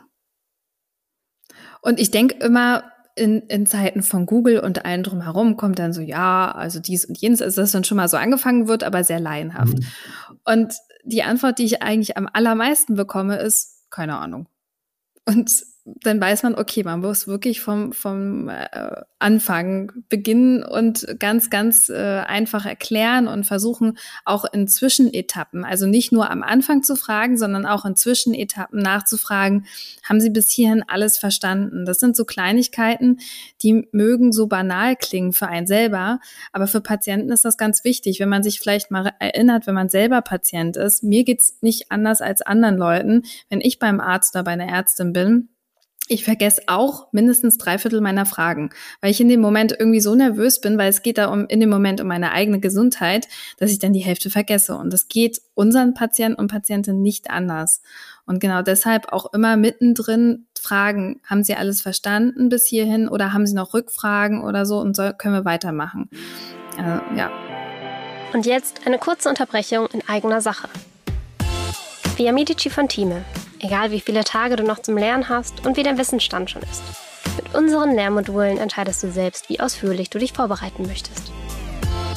Und 1.80 2.00
ich 2.00 2.10
denke 2.10 2.36
immer, 2.44 2.84
in, 3.18 3.42
in 3.48 3.66
Zeiten 3.66 4.02
von 4.02 4.26
Google 4.26 4.60
und 4.60 4.84
allen 4.84 5.02
drumherum 5.02 5.56
kommt 5.56 5.78
dann 5.78 5.92
so, 5.92 6.00
ja, 6.00 6.52
also 6.52 6.78
dies 6.78 7.04
und 7.04 7.18
jenes, 7.18 7.42
also 7.42 7.60
dass 7.60 7.72
dann 7.72 7.84
schon 7.84 7.96
mal 7.96 8.08
so 8.08 8.16
angefangen 8.16 8.68
wird, 8.68 8.84
aber 8.84 9.02
sehr 9.04 9.20
laienhaft. 9.20 9.74
Mhm. 9.74 9.86
Und 10.44 10.74
die 11.04 11.22
Antwort, 11.22 11.58
die 11.58 11.64
ich 11.64 11.82
eigentlich 11.82 12.16
am 12.16 12.28
allermeisten 12.32 12.94
bekomme, 12.94 13.38
ist, 13.38 13.84
keine 13.90 14.18
Ahnung. 14.18 14.48
Und 15.24 15.50
dann 16.02 16.20
weiß 16.20 16.42
man, 16.42 16.54
okay, 16.54 16.82
man 16.82 17.00
muss 17.00 17.26
wirklich 17.26 17.60
vom, 17.60 17.92
vom 17.92 18.48
äh, 18.48 18.66
Anfang 19.18 19.92
beginnen 20.08 20.62
und 20.62 21.06
ganz, 21.18 21.50
ganz 21.50 21.88
äh, 21.88 22.22
einfach 22.26 22.66
erklären 22.66 23.26
und 23.26 23.44
versuchen 23.44 23.98
auch 24.24 24.44
in 24.44 24.68
Zwischenetappen, 24.68 25.64
also 25.64 25.86
nicht 25.86 26.12
nur 26.12 26.30
am 26.30 26.42
Anfang 26.42 26.82
zu 26.82 26.96
fragen, 26.96 27.36
sondern 27.36 27.66
auch 27.66 27.84
in 27.84 27.96
Zwischenetappen 27.96 28.80
nachzufragen, 28.80 29.66
haben 30.08 30.20
Sie 30.20 30.30
bis 30.30 30.50
hierhin 30.50 30.84
alles 30.86 31.18
verstanden? 31.18 31.84
Das 31.84 31.98
sind 31.98 32.16
so 32.16 32.24
Kleinigkeiten, 32.24 33.18
die 33.62 33.88
mögen 33.92 34.32
so 34.32 34.46
banal 34.46 34.96
klingen 34.96 35.32
für 35.32 35.48
einen 35.48 35.66
selber, 35.66 36.20
aber 36.52 36.66
für 36.66 36.80
Patienten 36.80 37.30
ist 37.30 37.44
das 37.44 37.56
ganz 37.56 37.84
wichtig, 37.84 38.20
wenn 38.20 38.28
man 38.28 38.42
sich 38.42 38.60
vielleicht 38.60 38.90
mal 38.90 39.12
erinnert, 39.18 39.66
wenn 39.66 39.74
man 39.74 39.88
selber 39.88 40.22
Patient 40.22 40.76
ist. 40.76 41.02
Mir 41.02 41.24
geht's 41.24 41.58
nicht 41.60 41.90
anders 41.90 42.20
als 42.20 42.42
anderen 42.42 42.76
Leuten, 42.76 43.22
wenn 43.48 43.60
ich 43.60 43.78
beim 43.78 44.00
Arzt 44.00 44.34
oder 44.34 44.44
bei 44.44 44.52
einer 44.52 44.68
Ärztin 44.68 45.12
bin 45.12 45.48
ich 46.08 46.24
vergesse 46.24 46.62
auch 46.66 47.12
mindestens 47.12 47.58
drei 47.58 47.78
Viertel 47.78 48.00
meiner 48.00 48.26
Fragen, 48.26 48.70
weil 49.00 49.10
ich 49.10 49.20
in 49.20 49.28
dem 49.28 49.40
Moment 49.40 49.74
irgendwie 49.78 50.00
so 50.00 50.14
nervös 50.14 50.60
bin, 50.60 50.78
weil 50.78 50.88
es 50.88 51.02
geht 51.02 51.18
da 51.18 51.26
um 51.26 51.46
in 51.46 51.60
dem 51.60 51.70
Moment 51.70 52.00
um 52.00 52.08
meine 52.08 52.32
eigene 52.32 52.60
Gesundheit, 52.60 53.28
dass 53.58 53.70
ich 53.70 53.78
dann 53.78 53.92
die 53.92 54.00
Hälfte 54.00 54.30
vergesse. 54.30 54.76
Und 54.76 54.92
das 54.92 55.08
geht 55.08 55.40
unseren 55.54 55.94
Patienten 55.94 56.40
und 56.40 56.50
Patientinnen 56.50 57.02
nicht 57.02 57.30
anders. 57.30 57.82
Und 58.26 58.40
genau 58.40 58.62
deshalb 58.62 59.12
auch 59.12 59.32
immer 59.32 59.56
mittendrin 59.56 60.46
fragen, 60.58 61.20
haben 61.24 61.44
Sie 61.44 61.54
alles 61.54 61.82
verstanden 61.82 62.48
bis 62.48 62.66
hierhin 62.66 63.08
oder 63.08 63.32
haben 63.32 63.46
Sie 63.46 63.54
noch 63.54 63.74
Rückfragen 63.74 64.42
oder 64.42 64.66
so 64.66 64.78
und 64.80 64.96
so 64.96 65.10
können 65.16 65.34
wir 65.34 65.44
weitermachen. 65.44 66.10
Also, 66.76 67.02
ja. 67.16 67.30
Und 68.32 68.46
jetzt 68.46 68.86
eine 68.86 68.98
kurze 68.98 69.28
Unterbrechung 69.28 69.86
in 69.92 70.02
eigener 70.06 70.40
Sache. 70.40 70.68
Via 72.16 72.32
Medici 72.32 72.68
von 72.68 72.88
egal 73.60 73.90
wie 73.90 74.00
viele 74.00 74.24
Tage 74.24 74.56
du 74.56 74.62
noch 74.62 74.80
zum 74.80 74.96
Lernen 74.96 75.28
hast 75.28 75.66
und 75.66 75.76
wie 75.76 75.82
dein 75.82 75.98
Wissensstand 75.98 76.50
schon 76.50 76.62
ist. 76.62 76.82
Mit 77.36 77.54
unseren 77.54 77.94
Lernmodulen 77.94 78.58
entscheidest 78.58 79.02
du 79.02 79.10
selbst, 79.10 79.48
wie 79.48 79.60
ausführlich 79.60 80.10
du 80.10 80.18
dich 80.18 80.32
vorbereiten 80.32 80.86
möchtest. 80.86 81.32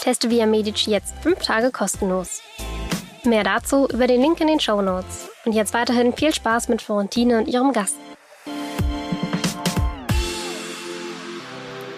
Teste 0.02 0.30
via 0.30 0.46
Medici 0.46 0.90
jetzt 0.90 1.14
5 1.22 1.40
Tage 1.40 1.72
kostenlos. 1.72 2.42
Mehr 3.24 3.44
dazu 3.44 3.88
über 3.88 4.08
den 4.08 4.22
Link 4.22 4.42
in 4.42 4.48
den 4.48 4.60
Show 4.60 4.82
Notes. 4.82 5.30
Und 5.46 5.54
jetzt 5.54 5.74
weiterhin 5.74 6.14
viel 6.14 6.34
Spaß 6.34 6.70
mit 6.70 6.82
Florentine 6.82 7.38
und 7.38 7.48
ihrem 7.48 7.72
Gast. 7.72 7.98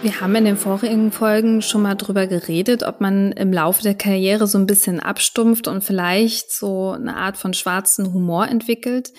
Wir 0.03 0.19
haben 0.19 0.35
in 0.35 0.43
den 0.43 0.57
vorigen 0.57 1.13
Folgen 1.13 1.61
schon 1.61 1.83
mal 1.83 1.95
drüber 1.95 2.27
geredet, 2.27 2.83
ob 2.83 2.99
man 2.99 3.31
im 3.31 3.53
Laufe 3.53 3.81
der 3.81 3.95
Karriere 3.95 4.47
so 4.47 4.57
ein 4.57 4.65
bisschen 4.65 4.99
abstumpft 4.99 5.69
und 5.69 5.81
vielleicht 5.81 6.51
so 6.51 6.91
eine 6.91 7.15
Art 7.15 7.37
von 7.37 7.53
schwarzen 7.53 8.13
Humor 8.13 8.49
entwickelt. 8.49 9.13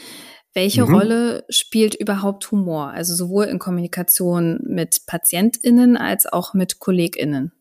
Welche 0.52 0.84
mhm. 0.84 0.94
Rolle 0.94 1.44
spielt 1.48 1.94
überhaupt 1.94 2.50
Humor? 2.50 2.88
Also 2.90 3.14
sowohl 3.14 3.46
in 3.46 3.58
Kommunikation 3.58 4.60
mit 4.62 5.06
PatientInnen 5.06 5.96
als 5.96 6.26
auch 6.26 6.52
mit 6.52 6.80
KollegInnen? 6.80 7.52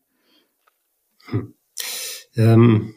Hm. 1.30 1.54
Ähm, 2.36 2.94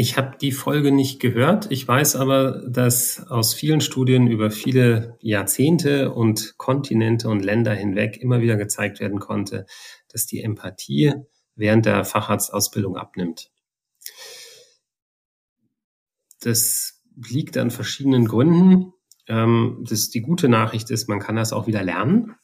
ich 0.00 0.16
habe 0.16 0.38
die 0.38 0.50
Folge 0.50 0.92
nicht 0.92 1.20
gehört. 1.20 1.70
Ich 1.70 1.86
weiß 1.86 2.16
aber, 2.16 2.62
dass 2.66 3.26
aus 3.28 3.52
vielen 3.52 3.82
Studien 3.82 4.28
über 4.28 4.50
viele 4.50 5.18
Jahrzehnte 5.20 6.14
und 6.14 6.56
Kontinente 6.56 7.28
und 7.28 7.44
Länder 7.44 7.74
hinweg 7.74 8.16
immer 8.16 8.40
wieder 8.40 8.56
gezeigt 8.56 8.98
werden 8.98 9.20
konnte, 9.20 9.66
dass 10.08 10.24
die 10.24 10.42
Empathie 10.42 11.12
während 11.54 11.84
der 11.84 12.06
Facharztausbildung 12.06 12.96
abnimmt. 12.96 13.50
Das 16.40 17.02
liegt 17.14 17.58
an 17.58 17.70
verschiedenen 17.70 18.24
Gründen. 18.24 18.94
Ähm, 19.28 19.84
das, 19.86 20.08
die 20.08 20.22
gute 20.22 20.48
Nachricht 20.48 20.90
ist, 20.90 21.10
man 21.10 21.20
kann 21.20 21.36
das 21.36 21.52
auch 21.52 21.66
wieder 21.66 21.82
lernen. 21.84 22.36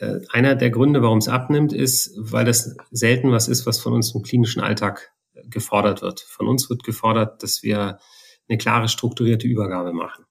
äh, 0.00 0.18
einer 0.32 0.56
der 0.56 0.70
Gründe, 0.70 1.02
warum 1.02 1.18
es 1.18 1.28
abnimmt, 1.28 1.72
ist, 1.72 2.14
weil 2.16 2.44
das 2.44 2.76
selten 2.90 3.30
was 3.30 3.46
ist, 3.46 3.64
was 3.64 3.78
von 3.78 3.92
uns 3.92 4.12
im 4.12 4.22
klinischen 4.22 4.60
Alltag 4.60 5.13
gefordert 5.48 6.02
wird. 6.02 6.20
Von 6.20 6.48
uns 6.48 6.68
wird 6.70 6.84
gefordert, 6.84 7.42
dass 7.42 7.62
wir 7.62 7.98
eine 8.48 8.58
klare, 8.58 8.88
strukturierte 8.88 9.46
Übergabe 9.46 9.92
machen. 9.92 10.24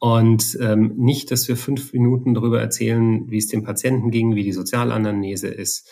Und 0.00 0.56
ähm, 0.60 0.94
nicht, 0.96 1.30
dass 1.30 1.48
wir 1.48 1.56
fünf 1.56 1.92
Minuten 1.92 2.34
darüber 2.34 2.60
erzählen, 2.60 3.28
wie 3.30 3.38
es 3.38 3.48
dem 3.48 3.64
Patienten 3.64 4.10
ging, 4.10 4.36
wie 4.36 4.44
die 4.44 4.52
Sozialanamnese 4.52 5.48
ist, 5.48 5.90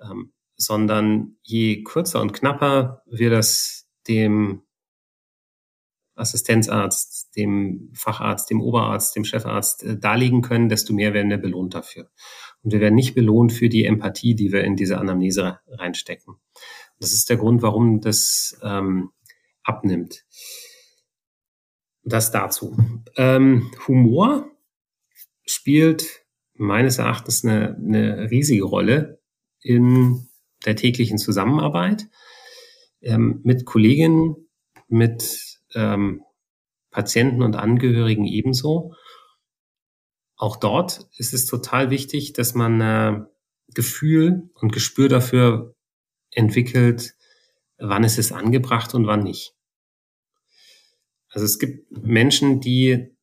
ähm, 0.00 0.32
sondern 0.56 1.36
je 1.42 1.82
kürzer 1.82 2.20
und 2.20 2.32
knapper 2.32 3.02
wir 3.06 3.30
das 3.30 3.88
dem 4.06 4.62
Assistenzarzt, 6.14 7.34
dem 7.36 7.90
Facharzt, 7.94 8.50
dem 8.50 8.60
Oberarzt, 8.60 9.16
dem 9.16 9.24
Chefarzt 9.24 9.82
äh, 9.82 9.98
darlegen 9.98 10.42
können, 10.42 10.68
desto 10.68 10.92
mehr 10.92 11.14
werden 11.14 11.30
wir 11.30 11.38
belohnt 11.38 11.74
dafür. 11.74 12.10
Und 12.62 12.72
wir 12.72 12.80
werden 12.80 12.94
nicht 12.94 13.14
belohnt 13.14 13.52
für 13.52 13.68
die 13.68 13.86
Empathie, 13.86 14.34
die 14.34 14.52
wir 14.52 14.62
in 14.62 14.76
diese 14.76 14.98
Anamnese 14.98 15.58
reinstecken. 15.66 16.34
Das 17.02 17.12
ist 17.12 17.28
der 17.30 17.36
Grund, 17.36 17.62
warum 17.62 18.00
das 18.00 18.56
ähm, 18.62 19.10
abnimmt. 19.64 20.24
Das 22.04 22.30
dazu. 22.30 22.78
Ähm, 23.16 23.72
Humor 23.88 24.48
spielt 25.44 26.24
meines 26.54 26.98
Erachtens 26.98 27.44
eine, 27.44 27.74
eine 27.74 28.30
riesige 28.30 28.62
Rolle 28.62 29.20
in 29.60 30.28
der 30.64 30.76
täglichen 30.76 31.18
Zusammenarbeit 31.18 32.08
ähm, 33.00 33.40
mit 33.42 33.64
Kolleginnen, 33.64 34.36
mit 34.86 35.58
ähm, 35.74 36.22
Patienten 36.92 37.42
und 37.42 37.56
Angehörigen 37.56 38.26
ebenso. 38.26 38.94
Auch 40.36 40.54
dort 40.54 41.08
ist 41.16 41.34
es 41.34 41.46
total 41.46 41.90
wichtig, 41.90 42.32
dass 42.32 42.54
man 42.54 42.80
äh, 42.80 43.20
Gefühl 43.74 44.50
und 44.54 44.72
Gespür 44.72 45.08
dafür 45.08 45.74
entwickelt, 46.32 47.14
wann 47.78 48.04
ist 48.04 48.18
es 48.18 48.32
angebracht 48.32 48.94
und 48.94 49.06
wann 49.06 49.22
nicht. 49.22 49.54
Also 51.28 51.46
es 51.46 51.58
gibt 51.58 51.90
Menschen, 51.90 52.60
die 52.60 53.14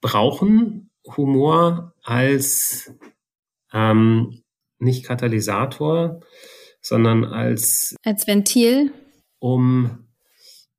brauchen 0.00 0.90
Humor 1.16 1.94
als 2.02 2.92
ähm, 3.72 4.42
nicht 4.78 5.04
Katalysator, 5.04 6.20
sondern 6.80 7.24
als 7.24 7.96
als 8.04 8.26
Ventil, 8.26 8.92
um 9.38 10.06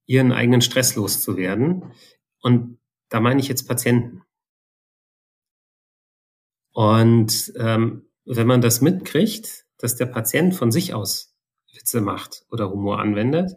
ihren 0.06 0.32
eigenen 0.32 0.62
Stress 0.62 0.96
loszuwerden. 0.96 1.94
Und 2.42 2.80
da 3.10 3.20
meine 3.20 3.40
ich 3.40 3.48
jetzt 3.48 3.68
Patienten. 3.68 4.24
Und 6.72 7.54
ähm, 7.58 8.10
wenn 8.26 8.48
man 8.48 8.62
das 8.62 8.82
mitkriegt, 8.82 9.66
dass 9.78 9.96
der 9.96 10.08
Patient 10.08 10.56
von 10.56 10.72
sich 10.72 10.94
aus 10.94 11.36
Witze 11.74 12.02
macht 12.02 12.46
oder 12.50 12.70
Humor 12.72 13.00
anwendet, 13.00 13.54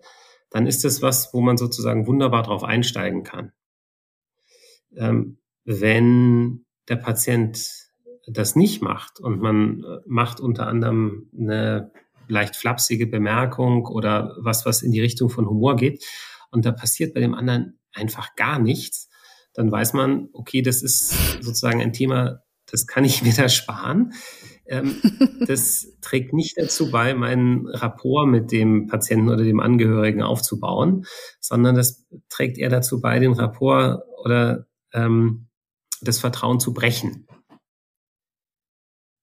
dann 0.51 0.67
ist 0.67 0.85
es 0.85 1.01
was, 1.01 1.33
wo 1.33 1.41
man 1.41 1.57
sozusagen 1.57 2.07
wunderbar 2.07 2.43
drauf 2.43 2.65
einsteigen 2.65 3.23
kann. 3.23 3.53
Ähm, 4.97 5.39
wenn 5.65 6.65
der 6.89 6.97
Patient 6.97 7.91
das 8.27 8.57
nicht 8.57 8.83
macht 8.83 9.21
und 9.21 9.41
man 9.41 9.85
äh, 9.85 9.99
macht 10.07 10.41
unter 10.41 10.67
anderem 10.67 11.31
eine 11.37 11.93
leicht 12.29 12.57
flapsige 12.57 13.07
Bemerkung 13.07 13.87
oder 13.87 14.37
was, 14.39 14.67
was 14.67 14.83
in 14.83 14.93
die 14.93 15.01
Richtung 15.01 15.31
von 15.31 15.49
Humor 15.49 15.77
geht 15.77 16.05
und 16.51 16.65
da 16.65 16.73
passiert 16.73 17.15
bei 17.15 17.21
dem 17.21 17.35
anderen 17.35 17.79
einfach 17.93 18.35
gar 18.37 18.59
nichts, 18.59 19.09
dann 19.53 19.71
weiß 19.71 19.95
man, 19.95 20.29
okay, 20.33 20.63
das 20.63 20.83
ist 20.83 21.43
sozusagen 21.43 21.81
ein 21.81 21.93
Thema, 21.93 22.43
das 22.67 22.87
kann 22.87 23.05
ich 23.05 23.23
mir 23.25 23.35
da 23.35 23.49
sparen. 23.49 24.13
Ähm, 24.71 24.97
das 25.47 25.99
trägt 26.01 26.33
nicht 26.33 26.57
dazu 26.57 26.91
bei, 26.91 27.13
meinen 27.13 27.67
Rapport 27.67 28.27
mit 28.29 28.53
dem 28.53 28.87
Patienten 28.87 29.29
oder 29.29 29.43
dem 29.45 29.61
Angehörigen 29.61 30.23
aufzubauen, 30.23 31.05
sondern 31.41 31.75
das 31.75 32.07
trägt 32.29 32.57
eher 32.57 32.71
dazu 32.71 33.01
bei, 33.01 33.19
den 33.19 33.33
Rapport 33.33 34.03
oder 34.23 34.67
ähm, 34.93 35.49
das 36.01 36.21
Vertrauen 36.21 36.61
zu 36.61 36.73
brechen. 36.73 37.27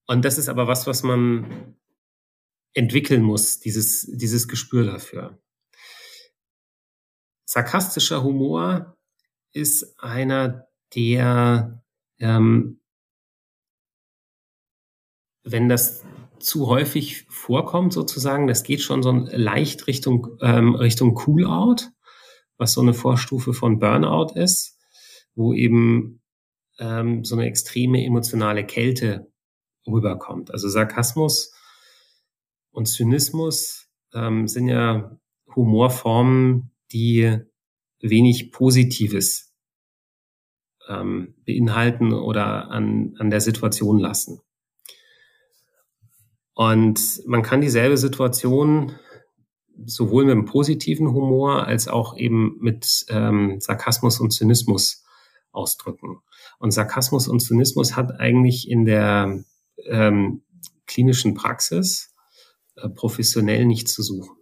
Und 0.06 0.24
das 0.24 0.38
ist 0.38 0.48
aber 0.48 0.68
was, 0.68 0.86
was 0.86 1.02
man 1.02 1.76
entwickeln 2.74 3.22
muss, 3.22 3.58
dieses, 3.58 4.06
dieses 4.12 4.48
Gespür 4.48 4.84
dafür. 4.84 5.38
Sarkastischer 7.46 8.22
Humor 8.22 8.96
ist 9.52 9.98
einer, 9.98 10.68
der, 10.94 11.82
ähm, 12.18 12.77
wenn 15.52 15.68
das 15.68 16.04
zu 16.38 16.68
häufig 16.68 17.26
vorkommt, 17.28 17.92
sozusagen, 17.92 18.46
das 18.46 18.62
geht 18.62 18.80
schon 18.80 19.02
so 19.02 19.10
leicht 19.12 19.86
Richtung, 19.86 20.36
ähm, 20.40 20.74
Richtung 20.74 21.20
Cool-Out, 21.26 21.90
was 22.56 22.74
so 22.74 22.80
eine 22.80 22.94
Vorstufe 22.94 23.54
von 23.54 23.78
Burnout 23.78 24.34
ist, 24.34 24.78
wo 25.34 25.52
eben 25.52 26.22
ähm, 26.78 27.24
so 27.24 27.34
eine 27.34 27.46
extreme 27.46 28.04
emotionale 28.04 28.64
Kälte 28.64 29.32
rüberkommt. 29.86 30.52
Also 30.52 30.68
Sarkasmus 30.68 31.52
und 32.70 32.86
Zynismus 32.86 33.88
ähm, 34.14 34.46
sind 34.46 34.68
ja 34.68 35.18
Humorformen, 35.54 36.70
die 36.92 37.38
wenig 38.00 38.52
Positives 38.52 39.52
ähm, 40.88 41.34
beinhalten 41.44 42.12
oder 42.12 42.70
an, 42.70 43.14
an 43.18 43.30
der 43.30 43.40
Situation 43.40 43.98
lassen. 43.98 44.40
Und 46.58 47.22
man 47.24 47.42
kann 47.44 47.60
dieselbe 47.60 47.96
Situation 47.96 48.90
sowohl 49.86 50.24
mit 50.24 50.32
einem 50.32 50.44
positiven 50.44 51.12
Humor 51.12 51.64
als 51.68 51.86
auch 51.86 52.16
eben 52.16 52.56
mit 52.58 53.06
ähm, 53.10 53.60
Sarkasmus 53.60 54.18
und 54.18 54.32
Zynismus 54.32 55.04
ausdrücken. 55.52 56.18
Und 56.58 56.72
Sarkasmus 56.72 57.28
und 57.28 57.38
Zynismus 57.38 57.94
hat 57.94 58.18
eigentlich 58.18 58.68
in 58.68 58.86
der 58.86 59.44
ähm, 59.86 60.42
klinischen 60.88 61.34
Praxis 61.34 62.12
äh, 62.74 62.88
professionell 62.88 63.64
nichts 63.64 63.94
zu 63.94 64.02
suchen. 64.02 64.36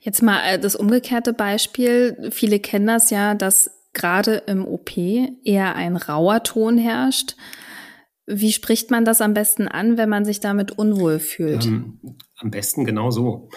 Jetzt 0.00 0.22
mal 0.22 0.40
äh, 0.46 0.58
das 0.58 0.74
umgekehrte 0.74 1.34
Beispiel. 1.34 2.30
Viele 2.32 2.58
kennen 2.58 2.86
das 2.86 3.10
ja, 3.10 3.34
dass 3.34 3.70
gerade 3.92 4.36
im 4.46 4.66
OP 4.66 4.96
eher 4.96 5.74
ein 5.76 5.98
rauer 5.98 6.42
Ton 6.42 6.78
herrscht. 6.78 7.36
Wie 8.26 8.52
spricht 8.52 8.90
man 8.90 9.04
das 9.04 9.20
am 9.20 9.34
besten 9.34 9.68
an, 9.68 9.98
wenn 9.98 10.08
man 10.08 10.24
sich 10.24 10.40
damit 10.40 10.72
unwohl 10.72 11.18
fühlt? 11.18 11.66
Ähm, 11.66 12.00
am 12.36 12.50
besten 12.50 12.84
genau 12.84 13.10
so. 13.10 13.50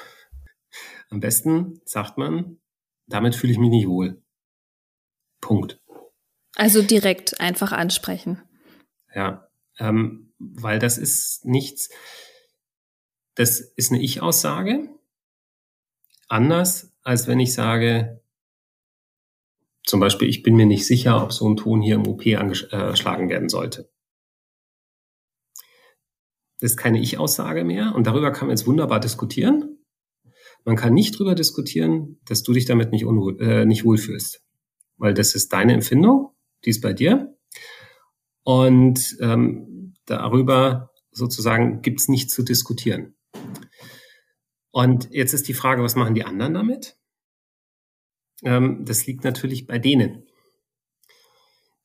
Am 1.10 1.20
besten 1.22 1.82
sagt 1.86 2.18
man, 2.18 2.60
damit 3.08 3.36
fühle 3.36 3.54
ich 3.54 3.60
mich 3.60 3.70
nicht 3.70 3.88
wohl. 3.88 4.22
Punkt. 5.40 5.80
Also 6.56 6.82
direkt 6.82 7.40
einfach 7.40 7.72
ansprechen. 7.72 8.42
Ja, 9.14 9.48
ähm, 9.80 10.34
weil 10.40 10.80
das 10.80 10.98
ist 10.98 11.46
nichts, 11.46 11.90
das 13.36 13.60
ist 13.60 13.92
eine 13.92 14.02
Ich-Aussage. 14.02 14.90
Anders, 16.28 16.92
als 17.04 17.28
wenn 17.28 17.40
ich 17.40 17.54
sage, 17.54 18.22
zum 19.86 20.02
Beispiel, 20.02 20.28
ich 20.28 20.44
bin 20.44 20.56
mir 20.56 20.66
nicht 20.66 20.86
sicher, 20.86 21.24
ob 21.24 21.32
so 21.32 21.48
ein 21.48 21.56
Ton 21.56 21.82
hier 21.82 21.96
im 21.96 22.08
OP 22.08 22.26
angeschlagen 22.28 23.30
werden 23.30 23.48
sollte. 23.48 23.90
Das 26.60 26.72
ist 26.72 26.78
keine 26.78 27.00
Ich-Aussage 27.00 27.64
mehr 27.64 27.94
und 27.96 28.08
darüber 28.08 28.32
kann 28.32 28.48
man 28.48 28.58
jetzt 28.58 28.68
wunderbar 28.68 29.00
diskutieren. 29.00 29.78
Man 30.66 30.76
kann 30.76 30.94
nicht 30.94 31.16
darüber 31.16 31.36
diskutieren, 31.36 32.20
dass 32.26 32.44
du 32.44 32.54
dich 32.54 32.66
damit 32.66 32.92
nicht, 32.92 33.06
unwohl, 33.06 33.40
äh, 33.42 33.66
nicht 33.66 33.86
wohlfühlst, 33.86 34.44
weil 34.98 35.14
das 35.14 35.36
ist 35.36 35.54
deine 35.54 35.74
Empfindung, 35.74 36.32
die 36.66 36.72
ist 36.72 36.82
bei 36.82 36.94
dir. 36.94 37.38
Und 38.44 39.18
ähm, 39.22 39.94
darüber 40.06 40.92
sozusagen 41.12 41.82
gibt's 41.82 42.08
nichts 42.08 42.34
zu 42.34 42.44
diskutieren. 42.44 43.16
Und 44.72 45.10
jetzt 45.12 45.34
ist 45.34 45.48
die 45.48 45.54
Frage, 45.54 45.84
was 45.84 45.96
machen 45.96 46.16
die 46.16 46.24
anderen 46.24 46.54
damit? 46.54 46.98
Ähm, 48.44 48.86
das 48.86 49.06
liegt 49.08 49.24
natürlich 49.24 49.68
bei 49.68 49.80
denen. 49.80 50.27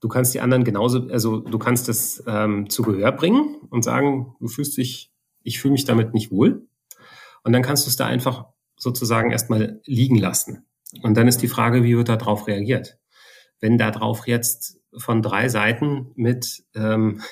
Du 0.02 0.08
kannst 0.08 0.34
die 0.34 0.40
anderen 0.40 0.64
genauso, 0.64 1.06
also 1.10 1.38
du 1.38 1.58
kannst 1.60 1.88
das 1.88 2.24
ähm, 2.26 2.68
zu 2.68 2.82
Gehör 2.82 3.12
bringen 3.12 3.60
und 3.70 3.84
sagen, 3.84 4.34
du 4.40 4.48
fühlst 4.48 4.76
dich, 4.76 5.12
ich 5.44 5.60
fühle 5.60 5.72
mich 5.72 5.84
damit 5.84 6.12
nicht 6.12 6.32
wohl. 6.32 6.66
Und 7.44 7.52
dann 7.52 7.62
kannst 7.62 7.86
du 7.86 7.88
es 7.88 7.94
da 7.94 8.06
einfach 8.06 8.46
sozusagen 8.76 9.30
erstmal 9.30 9.80
liegen 9.86 10.16
lassen. 10.18 10.66
Und 11.02 11.16
dann 11.16 11.28
ist 11.28 11.40
die 11.40 11.48
Frage, 11.48 11.84
wie 11.84 11.96
wird 11.96 12.08
da 12.08 12.16
drauf 12.16 12.48
reagiert? 12.48 12.98
Wenn 13.60 13.78
da 13.78 13.92
drauf 13.92 14.26
jetzt 14.26 14.80
von 14.96 15.22
drei 15.22 15.48
Seiten 15.48 16.10
mit 16.16 16.64
ähm, 16.74 17.22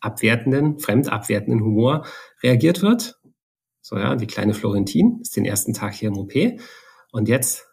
abwertenden, 0.00 0.80
fremdabwertenden 0.80 1.62
Humor 1.62 2.04
reagiert 2.42 2.82
wird, 2.82 3.20
so 3.80 3.96
ja, 3.96 4.16
die 4.16 4.26
kleine 4.26 4.54
Florentin 4.54 5.20
ist 5.22 5.36
den 5.36 5.44
ersten 5.44 5.72
Tag 5.72 5.94
hier 5.94 6.08
im 6.08 6.18
OP 6.18 6.32
und 7.12 7.28
jetzt 7.28 7.64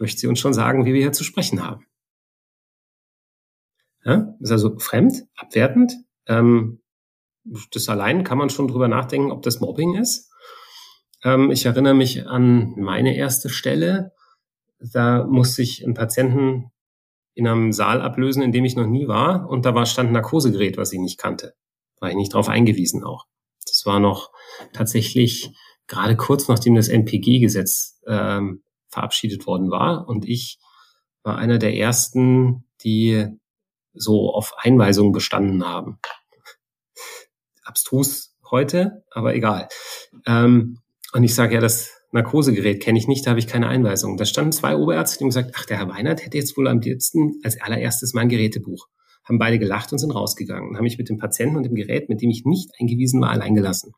möchte 0.00 0.20
sie 0.20 0.26
uns 0.26 0.40
schon 0.40 0.52
sagen, 0.52 0.84
wie 0.84 0.94
wir 0.94 1.00
hier 1.00 1.12
zu 1.12 1.22
sprechen 1.22 1.64
haben. 1.64 1.86
Ja? 4.04 4.34
Ist 4.40 4.52
also 4.52 4.78
fremd, 4.78 5.24
abwertend. 5.36 5.92
Ähm, 6.26 6.80
das 7.72 7.88
allein 7.88 8.24
kann 8.24 8.38
man 8.38 8.50
schon 8.50 8.68
drüber 8.68 8.88
nachdenken, 8.88 9.30
ob 9.30 9.42
das 9.42 9.60
Mobbing 9.60 9.96
ist. 9.96 10.30
Ähm, 11.22 11.50
ich 11.50 11.66
erinnere 11.66 11.94
mich 11.94 12.26
an 12.26 12.74
meine 12.76 13.16
erste 13.16 13.48
Stelle. 13.48 14.12
Da 14.78 15.24
musste 15.24 15.62
ich 15.62 15.84
einen 15.84 15.94
Patienten 15.94 16.70
in 17.34 17.48
einem 17.48 17.72
Saal 17.72 18.00
ablösen, 18.00 18.42
in 18.42 18.52
dem 18.52 18.64
ich 18.64 18.76
noch 18.76 18.86
nie 18.86 19.08
war. 19.08 19.48
Und 19.48 19.66
da 19.66 19.74
war 19.74 19.86
stand 19.86 20.10
ein 20.10 20.12
Narkosegerät, 20.12 20.76
was 20.76 20.92
ich 20.92 21.00
nicht 21.00 21.18
kannte. 21.18 21.54
War 22.00 22.10
ich 22.10 22.16
nicht 22.16 22.32
darauf 22.32 22.48
eingewiesen 22.48 23.02
auch. 23.02 23.26
Das 23.66 23.84
war 23.86 23.98
noch 23.98 24.30
tatsächlich 24.72 25.50
gerade 25.86 26.16
kurz 26.16 26.48
nachdem 26.48 26.74
das 26.74 26.88
NPG-Gesetz 26.88 28.00
ähm, 28.06 28.62
verabschiedet 28.88 29.46
worden 29.46 29.70
war. 29.70 30.08
Und 30.08 30.26
ich 30.26 30.58
war 31.22 31.36
einer 31.36 31.58
der 31.58 31.76
ersten, 31.76 32.64
die 32.82 33.28
so 33.94 34.32
auf 34.32 34.54
Einweisungen 34.58 35.12
bestanden 35.12 35.64
haben. 35.64 35.98
Abstrus 37.62 38.36
heute, 38.50 39.04
aber 39.10 39.34
egal. 39.34 39.68
Ähm, 40.26 40.80
und 41.12 41.24
ich 41.24 41.34
sage 41.34 41.54
ja, 41.54 41.60
das 41.60 41.90
Narkosegerät 42.12 42.80
kenne 42.82 42.98
ich 42.98 43.08
nicht, 43.08 43.26
da 43.26 43.30
habe 43.30 43.40
ich 43.40 43.46
keine 43.46 43.68
Einweisung. 43.68 44.16
Da 44.16 44.24
standen 44.24 44.52
zwei 44.52 44.76
Oberärzte, 44.76 45.18
die 45.18 45.24
haben 45.24 45.30
gesagt, 45.30 45.52
ach, 45.56 45.64
der 45.66 45.78
Herr 45.78 45.88
Weinert 45.88 46.24
hätte 46.24 46.38
jetzt 46.38 46.56
wohl 46.56 46.68
am 46.68 46.80
liebsten 46.80 47.40
als 47.42 47.60
allererstes 47.60 48.14
mein 48.14 48.28
Gerätebuch. 48.28 48.86
Haben 49.24 49.38
beide 49.38 49.58
gelacht 49.58 49.90
und 49.90 49.98
sind 49.98 50.10
rausgegangen 50.10 50.68
und 50.68 50.76
haben 50.76 50.84
mich 50.84 50.98
mit 50.98 51.08
dem 51.08 51.18
Patienten 51.18 51.56
und 51.56 51.64
dem 51.64 51.74
Gerät, 51.74 52.08
mit 52.08 52.20
dem 52.20 52.30
ich 52.30 52.44
nicht 52.44 52.70
eingewiesen 52.78 53.20
war, 53.20 53.30
allein 53.30 53.54
gelassen. 53.54 53.94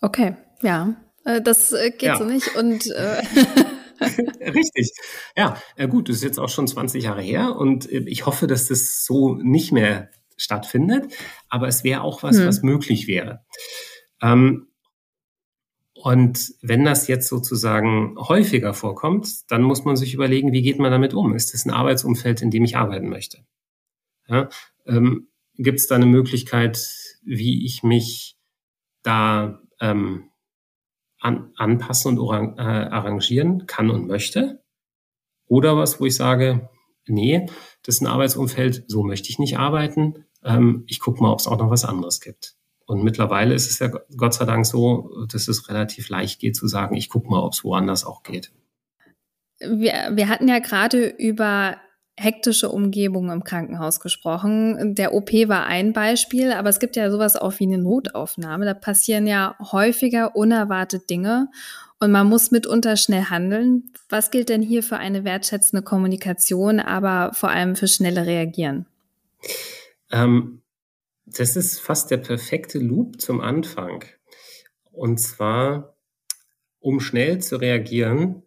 Okay, 0.00 0.36
ja, 0.62 0.96
äh, 1.24 1.40
das 1.40 1.72
äh, 1.72 1.90
geht 1.90 2.02
ja. 2.02 2.16
so 2.16 2.24
nicht 2.24 2.54
und 2.56 2.86
äh 2.90 3.22
Richtig. 4.40 4.92
Ja, 5.36 5.60
gut, 5.88 6.08
das 6.08 6.16
ist 6.16 6.24
jetzt 6.24 6.38
auch 6.38 6.48
schon 6.48 6.68
20 6.68 7.04
Jahre 7.04 7.22
her 7.22 7.56
und 7.56 7.90
ich 7.90 8.26
hoffe, 8.26 8.46
dass 8.46 8.68
das 8.68 9.04
so 9.04 9.34
nicht 9.34 9.72
mehr 9.72 10.10
stattfindet, 10.36 11.12
aber 11.48 11.68
es 11.68 11.84
wäre 11.84 12.02
auch 12.02 12.22
was, 12.22 12.38
hm. 12.38 12.46
was 12.46 12.62
möglich 12.62 13.06
wäre. 13.08 13.44
Ähm, 14.22 14.68
und 15.94 16.54
wenn 16.62 16.84
das 16.84 17.08
jetzt 17.08 17.28
sozusagen 17.28 18.14
häufiger 18.18 18.72
vorkommt, 18.72 19.50
dann 19.50 19.62
muss 19.62 19.84
man 19.84 19.96
sich 19.96 20.14
überlegen, 20.14 20.52
wie 20.52 20.62
geht 20.62 20.78
man 20.78 20.92
damit 20.92 21.12
um? 21.12 21.34
Ist 21.34 21.54
das 21.54 21.66
ein 21.66 21.72
Arbeitsumfeld, 21.72 22.40
in 22.40 22.52
dem 22.52 22.64
ich 22.64 22.76
arbeiten 22.76 23.08
möchte? 23.08 23.44
Ja, 24.28 24.48
ähm, 24.86 25.28
Gibt 25.60 25.80
es 25.80 25.88
da 25.88 25.96
eine 25.96 26.06
Möglichkeit, 26.06 26.78
wie 27.24 27.66
ich 27.66 27.82
mich 27.82 28.36
da 29.02 29.60
ähm, 29.80 30.27
an, 31.20 31.52
anpassen 31.56 32.18
und 32.18 32.58
äh, 32.58 32.62
arrangieren 32.62 33.66
kann 33.66 33.90
und 33.90 34.06
möchte? 34.06 34.62
Oder 35.46 35.76
was, 35.76 36.00
wo 36.00 36.06
ich 36.06 36.14
sage, 36.14 36.68
nee, 37.06 37.46
das 37.82 37.96
ist 37.96 38.00
ein 38.02 38.06
Arbeitsumfeld, 38.06 38.84
so 38.88 39.02
möchte 39.02 39.30
ich 39.30 39.38
nicht 39.38 39.58
arbeiten. 39.58 40.26
Ähm, 40.44 40.84
ich 40.86 41.00
gucke 41.00 41.22
mal, 41.22 41.32
ob 41.32 41.40
es 41.40 41.46
auch 41.46 41.58
noch 41.58 41.70
was 41.70 41.84
anderes 41.84 42.20
gibt. 42.20 42.54
Und 42.86 43.02
mittlerweile 43.02 43.54
ist 43.54 43.70
es 43.70 43.78
ja 43.80 43.90
Gott 44.16 44.34
sei 44.34 44.44
Dank 44.46 44.64
so, 44.64 45.26
dass 45.30 45.48
es 45.48 45.68
relativ 45.68 46.08
leicht 46.08 46.40
geht 46.40 46.56
zu 46.56 46.66
sagen, 46.66 46.96
ich 46.96 47.10
gucke 47.10 47.28
mal, 47.28 47.42
ob 47.42 47.52
es 47.52 47.64
woanders 47.64 48.04
auch 48.04 48.22
geht. 48.22 48.52
Wir, 49.60 50.12
wir 50.14 50.28
hatten 50.28 50.48
ja 50.48 50.58
gerade 50.60 51.06
über 51.06 51.76
hektische 52.18 52.68
Umgebung 52.68 53.30
im 53.30 53.44
Krankenhaus 53.44 54.00
gesprochen. 54.00 54.94
Der 54.94 55.14
OP 55.14 55.32
war 55.48 55.66
ein 55.66 55.92
Beispiel, 55.92 56.52
aber 56.52 56.68
es 56.68 56.80
gibt 56.80 56.96
ja 56.96 57.10
sowas 57.10 57.36
auch 57.36 57.58
wie 57.58 57.64
eine 57.64 57.78
Notaufnahme. 57.78 58.64
Da 58.64 58.74
passieren 58.74 59.26
ja 59.26 59.56
häufiger 59.60 60.34
unerwartet 60.34 61.08
Dinge 61.08 61.48
und 62.00 62.10
man 62.10 62.28
muss 62.28 62.50
mitunter 62.50 62.96
schnell 62.96 63.24
handeln. 63.24 63.92
Was 64.08 64.30
gilt 64.30 64.48
denn 64.48 64.62
hier 64.62 64.82
für 64.82 64.96
eine 64.96 65.24
wertschätzende 65.24 65.82
Kommunikation, 65.82 66.80
aber 66.80 67.32
vor 67.34 67.50
allem 67.50 67.76
für 67.76 67.88
schnelle 67.88 68.26
Reagieren? 68.26 68.86
Ähm, 70.10 70.62
das 71.26 71.56
ist 71.56 71.80
fast 71.80 72.10
der 72.10 72.18
perfekte 72.18 72.78
Loop 72.78 73.20
zum 73.20 73.40
Anfang. 73.40 74.04
Und 74.90 75.18
zwar, 75.18 75.96
um 76.80 77.00
schnell 77.00 77.38
zu 77.38 77.56
reagieren, 77.56 78.42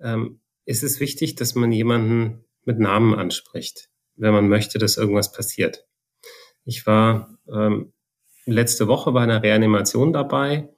ähm, 0.00 0.40
ist 0.64 0.82
es 0.82 1.00
wichtig, 1.00 1.34
dass 1.36 1.54
man 1.54 1.72
jemanden 1.72 2.44
mit 2.64 2.78
Namen 2.78 3.14
anspricht, 3.14 3.90
wenn 4.16 4.32
man 4.32 4.48
möchte, 4.48 4.78
dass 4.78 4.96
irgendwas 4.96 5.32
passiert. 5.32 5.86
Ich 6.64 6.86
war 6.86 7.38
ähm, 7.52 7.92
letzte 8.46 8.88
Woche 8.88 9.12
bei 9.12 9.22
einer 9.22 9.42
Reanimation 9.42 10.12
dabei 10.12 10.68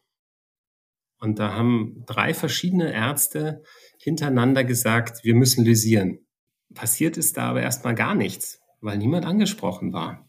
und 1.19 1.39
da 1.39 1.53
haben 1.53 2.05
drei 2.07 2.35
verschiedene 2.35 2.93
Ärzte 2.93 3.63
hintereinander 3.99 4.65
gesagt, 4.65 5.25
wir 5.25 5.35
müssen 5.35 5.65
lysieren. 5.65 6.27
Passiert 6.75 7.17
ist 7.17 7.37
da 7.37 7.51
aber 7.51 7.63
erstmal 7.63 7.95
gar 7.95 8.15
nichts, 8.15 8.61
weil 8.81 8.99
niemand 8.99 9.27
angesprochen 9.27 9.93
war 9.93 10.27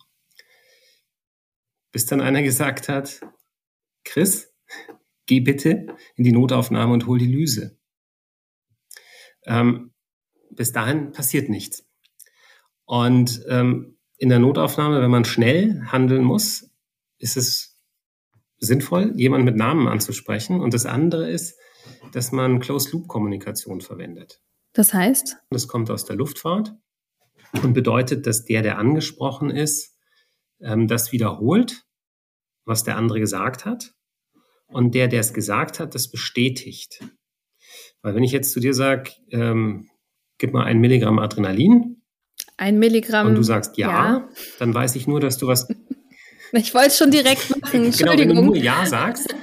bis 1.95 2.05
dann 2.05 2.19
einer 2.19 2.41
gesagt 2.41 2.89
hat, 2.89 3.21
Chris, 4.03 4.53
geh 5.27 5.39
bitte 5.39 5.95
in 6.17 6.25
die 6.25 6.33
Notaufnahme 6.33 6.91
und 6.91 7.07
hol 7.07 7.17
die 7.17 7.25
Lyse. 7.25 7.79
Ähm, 9.45 9.93
bis 10.51 10.71
dahin 10.71 11.11
passiert 11.11 11.49
nichts. 11.49 11.85
Und 12.85 13.43
ähm, 13.47 13.97
in 14.17 14.29
der 14.29 14.39
Notaufnahme, 14.39 15.01
wenn 15.01 15.11
man 15.11 15.25
schnell 15.25 15.83
handeln 15.87 16.23
muss, 16.23 16.69
ist 17.17 17.37
es 17.37 17.81
sinnvoll, 18.57 19.13
jemanden 19.15 19.45
mit 19.45 19.55
Namen 19.55 19.87
anzusprechen. 19.87 20.61
Und 20.61 20.73
das 20.73 20.85
andere 20.85 21.29
ist, 21.29 21.57
dass 22.11 22.31
man 22.31 22.59
Closed-Loop-Kommunikation 22.59 23.81
verwendet. 23.81 24.41
Das 24.73 24.93
heißt? 24.93 25.37
Das 25.49 25.67
kommt 25.67 25.89
aus 25.89 26.05
der 26.05 26.15
Luftfahrt 26.15 26.73
und 27.63 27.73
bedeutet, 27.73 28.27
dass 28.27 28.45
der, 28.45 28.61
der 28.61 28.77
angesprochen 28.77 29.49
ist, 29.49 29.97
ähm, 30.61 30.87
das 30.87 31.11
wiederholt 31.11 31.85
was 32.65 32.83
der 32.83 32.97
andere 32.97 33.19
gesagt 33.19 33.65
hat. 33.65 33.93
Und 34.67 34.95
der, 34.95 35.07
der 35.07 35.21
es 35.21 35.33
gesagt 35.33 35.79
hat, 35.79 35.95
das 35.95 36.09
bestätigt. 36.09 37.03
Weil 38.01 38.15
wenn 38.15 38.23
ich 38.23 38.31
jetzt 38.31 38.51
zu 38.51 38.59
dir 38.59 38.73
sage, 38.73 39.11
ähm, 39.29 39.89
gib 40.37 40.53
mal 40.53 40.63
ein 40.65 40.79
Milligramm 40.79 41.19
Adrenalin. 41.19 42.01
Ein 42.57 42.79
Milligramm. 42.79 43.27
Und 43.27 43.35
du 43.35 43.43
sagst 43.43 43.77
ja, 43.77 43.89
ja. 43.89 44.29
dann 44.59 44.73
weiß 44.73 44.95
ich 44.95 45.07
nur, 45.07 45.19
dass 45.19 45.37
du 45.37 45.47
was. 45.47 45.67
Ich 46.51 46.73
wollte 46.73 46.87
es 46.87 46.97
schon 46.97 47.11
direkt 47.11 47.49
machen. 47.61 47.85
Entschuldigung. 47.85 48.29
Genau, 48.29 48.39
wenn 48.39 48.45
du 48.47 48.53
nur 48.53 48.55
ja 48.55 48.85
sagst. 48.85 49.35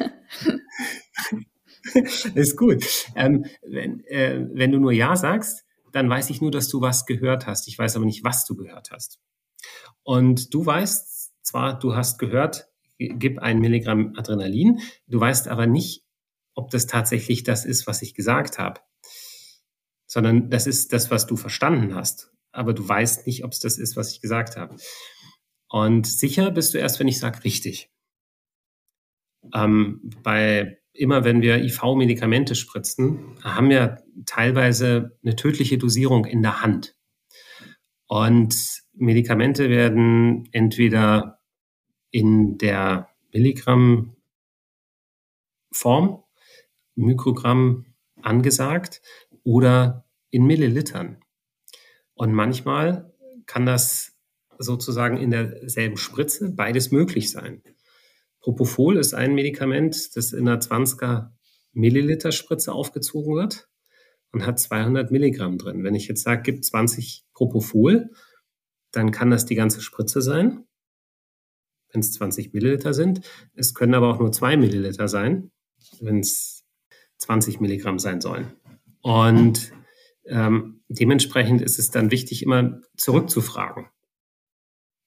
ist 2.34 2.56
gut. 2.56 2.86
Ähm, 3.16 3.44
wenn, 3.66 4.02
äh, 4.06 4.46
wenn 4.52 4.72
du 4.72 4.78
nur 4.78 4.92
ja 4.92 5.14
sagst, 5.14 5.64
dann 5.92 6.08
weiß 6.08 6.30
ich 6.30 6.40
nur, 6.40 6.50
dass 6.50 6.68
du 6.68 6.80
was 6.80 7.04
gehört 7.04 7.46
hast. 7.46 7.68
Ich 7.68 7.78
weiß 7.78 7.96
aber 7.96 8.06
nicht, 8.06 8.24
was 8.24 8.46
du 8.46 8.56
gehört 8.56 8.92
hast. 8.92 9.18
Und 10.04 10.54
du 10.54 10.64
weißt 10.64 11.32
zwar, 11.42 11.78
du 11.78 11.94
hast 11.94 12.18
gehört, 12.18 12.68
gib 12.98 13.40
ein 13.40 13.58
Milligramm 13.58 14.14
Adrenalin. 14.16 14.80
Du 15.06 15.20
weißt 15.20 15.48
aber 15.48 15.66
nicht, 15.66 16.04
ob 16.54 16.70
das 16.70 16.86
tatsächlich 16.86 17.42
das 17.42 17.64
ist, 17.64 17.86
was 17.86 18.00
ich 18.02 18.14
gesagt 18.14 18.58
habe, 18.58 18.80
sondern 20.12 20.50
das 20.50 20.66
ist 20.66 20.92
das, 20.92 21.10
was 21.10 21.26
du 21.26 21.36
verstanden 21.36 21.94
hast. 21.94 22.30
Aber 22.50 22.74
du 22.74 22.86
weißt 22.86 23.26
nicht, 23.26 23.44
ob 23.44 23.52
es 23.52 23.60
das 23.60 23.78
ist, 23.78 23.96
was 23.96 24.12
ich 24.12 24.20
gesagt 24.20 24.58
habe. 24.58 24.76
Und 25.70 26.06
sicher 26.06 26.50
bist 26.50 26.74
du 26.74 26.78
erst, 26.78 27.00
wenn 27.00 27.08
ich 27.08 27.18
sage, 27.18 27.42
richtig. 27.44 27.90
Ähm, 29.54 30.10
bei 30.22 30.76
immer 30.92 31.24
wenn 31.24 31.40
wir 31.40 31.64
IV-Medikamente 31.64 32.54
spritzen, 32.54 33.38
haben 33.42 33.70
wir 33.70 34.04
teilweise 34.26 35.18
eine 35.24 35.34
tödliche 35.34 35.78
Dosierung 35.78 36.26
in 36.26 36.42
der 36.42 36.60
Hand. 36.60 36.94
Und 38.06 38.54
Medikamente 38.92 39.70
werden 39.70 40.46
entweder 40.52 41.40
in 42.10 42.58
der 42.58 43.08
Milligramm 43.32 44.14
Form, 45.72 46.22
Mikrogramm 46.96 47.86
angesagt 48.20 49.00
oder 49.44 50.06
in 50.30 50.44
Millilitern. 50.44 51.18
Und 52.14 52.32
manchmal 52.32 53.12
kann 53.46 53.66
das 53.66 54.16
sozusagen 54.58 55.16
in 55.16 55.30
derselben 55.30 55.96
Spritze 55.96 56.50
beides 56.50 56.90
möglich 56.90 57.30
sein. 57.30 57.62
Propofol 58.40 58.96
ist 58.96 59.14
ein 59.14 59.34
Medikament, 59.34 60.16
das 60.16 60.32
in 60.32 60.48
einer 60.48 60.60
20er 60.60 61.30
Milliliter 61.72 62.32
Spritze 62.32 62.72
aufgezogen 62.72 63.34
wird 63.34 63.68
und 64.32 64.46
hat 64.46 64.58
200 64.58 65.10
Milligramm 65.10 65.58
drin. 65.58 65.84
Wenn 65.84 65.94
ich 65.94 66.08
jetzt 66.08 66.22
sage, 66.22 66.42
gib 66.42 66.64
20 66.64 67.24
Propofol, 67.32 68.10
dann 68.90 69.10
kann 69.10 69.30
das 69.30 69.46
die 69.46 69.54
ganze 69.54 69.80
Spritze 69.80 70.20
sein 70.20 70.64
wenn 71.92 72.00
es 72.00 72.12
20 72.12 72.52
Milliliter 72.52 72.94
sind. 72.94 73.20
Es 73.54 73.74
können 73.74 73.94
aber 73.94 74.08
auch 74.08 74.18
nur 74.18 74.32
zwei 74.32 74.56
Milliliter 74.56 75.08
sein, 75.08 75.50
wenn 76.00 76.20
es 76.20 76.64
20 77.18 77.60
Milligramm 77.60 77.98
sein 77.98 78.20
sollen. 78.20 78.52
Und 79.02 79.72
ähm, 80.26 80.82
dementsprechend 80.88 81.60
ist 81.60 81.78
es 81.78 81.90
dann 81.90 82.10
wichtig, 82.10 82.42
immer 82.42 82.80
zurückzufragen. 82.96 83.86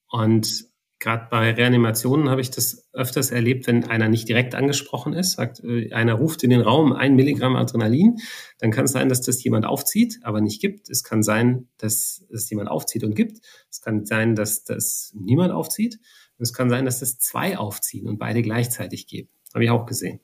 Und 0.09 0.65
gerade 0.99 1.27
bei 1.29 1.51
Reanimationen 1.51 2.29
habe 2.29 2.41
ich 2.41 2.51
das 2.51 2.89
öfters 2.93 3.31
erlebt, 3.31 3.67
wenn 3.67 3.85
einer 3.85 4.09
nicht 4.09 4.27
direkt 4.27 4.55
angesprochen 4.55 5.13
ist, 5.13 5.33
sagt, 5.33 5.61
äh, 5.63 5.91
einer 5.93 6.13
ruft 6.13 6.43
in 6.43 6.49
den 6.49 6.61
Raum 6.61 6.93
ein 6.93 7.15
Milligramm 7.15 7.55
Adrenalin, 7.55 8.17
dann 8.59 8.71
kann 8.71 8.85
es 8.85 8.91
sein, 8.91 9.09
dass 9.09 9.21
das 9.21 9.43
jemand 9.43 9.65
aufzieht, 9.65 10.19
aber 10.23 10.41
nicht 10.41 10.61
gibt. 10.61 10.89
Es 10.89 11.03
kann 11.03 11.23
sein, 11.23 11.67
dass 11.77 12.25
es 12.31 12.49
jemand 12.49 12.69
aufzieht 12.69 13.03
und 13.03 13.15
gibt. 13.15 13.39
Es 13.69 13.81
kann 13.81 14.05
sein, 14.05 14.35
dass 14.35 14.63
das 14.63 15.13
niemand 15.15 15.51
aufzieht. 15.51 15.99
Und 16.37 16.43
es 16.43 16.53
kann 16.53 16.69
sein, 16.69 16.85
dass 16.85 16.99
das 16.99 17.17
zwei 17.19 17.57
aufziehen 17.57 18.07
und 18.07 18.17
beide 18.17 18.41
gleichzeitig 18.41 19.07
geben. 19.07 19.29
Habe 19.53 19.63
ich 19.63 19.69
auch 19.69 19.85
gesehen. 19.85 20.19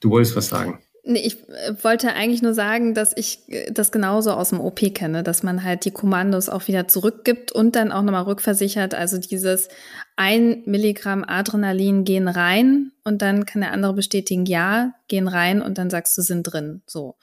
Du 0.00 0.10
wolltest 0.10 0.34
was 0.34 0.48
sagen. 0.48 0.80
Nee, 1.08 1.20
ich 1.20 1.48
äh, 1.48 1.72
wollte 1.84 2.14
eigentlich 2.14 2.42
nur 2.42 2.52
sagen, 2.52 2.92
dass 2.92 3.16
ich 3.16 3.38
äh, 3.46 3.70
das 3.70 3.92
genauso 3.92 4.32
aus 4.32 4.50
dem 4.50 4.60
OP 4.60 4.92
kenne, 4.92 5.22
dass 5.22 5.44
man 5.44 5.62
halt 5.62 5.84
die 5.84 5.92
Kommandos 5.92 6.48
auch 6.48 6.66
wieder 6.66 6.88
zurückgibt 6.88 7.52
und 7.52 7.76
dann 7.76 7.92
auch 7.92 8.02
nochmal 8.02 8.24
rückversichert. 8.24 8.92
Also 8.92 9.18
dieses 9.18 9.68
ein 10.16 10.64
Milligramm 10.66 11.24
Adrenalin 11.24 12.02
gehen 12.02 12.26
rein 12.26 12.90
und 13.04 13.22
dann 13.22 13.46
kann 13.46 13.60
der 13.60 13.70
andere 13.70 13.94
bestätigen, 13.94 14.46
ja, 14.46 14.94
gehen 15.06 15.28
rein 15.28 15.62
und 15.62 15.78
dann 15.78 15.90
sagst 15.90 16.18
du, 16.18 16.22
sind 16.22 16.42
drin. 16.42 16.82
So. 16.86 17.14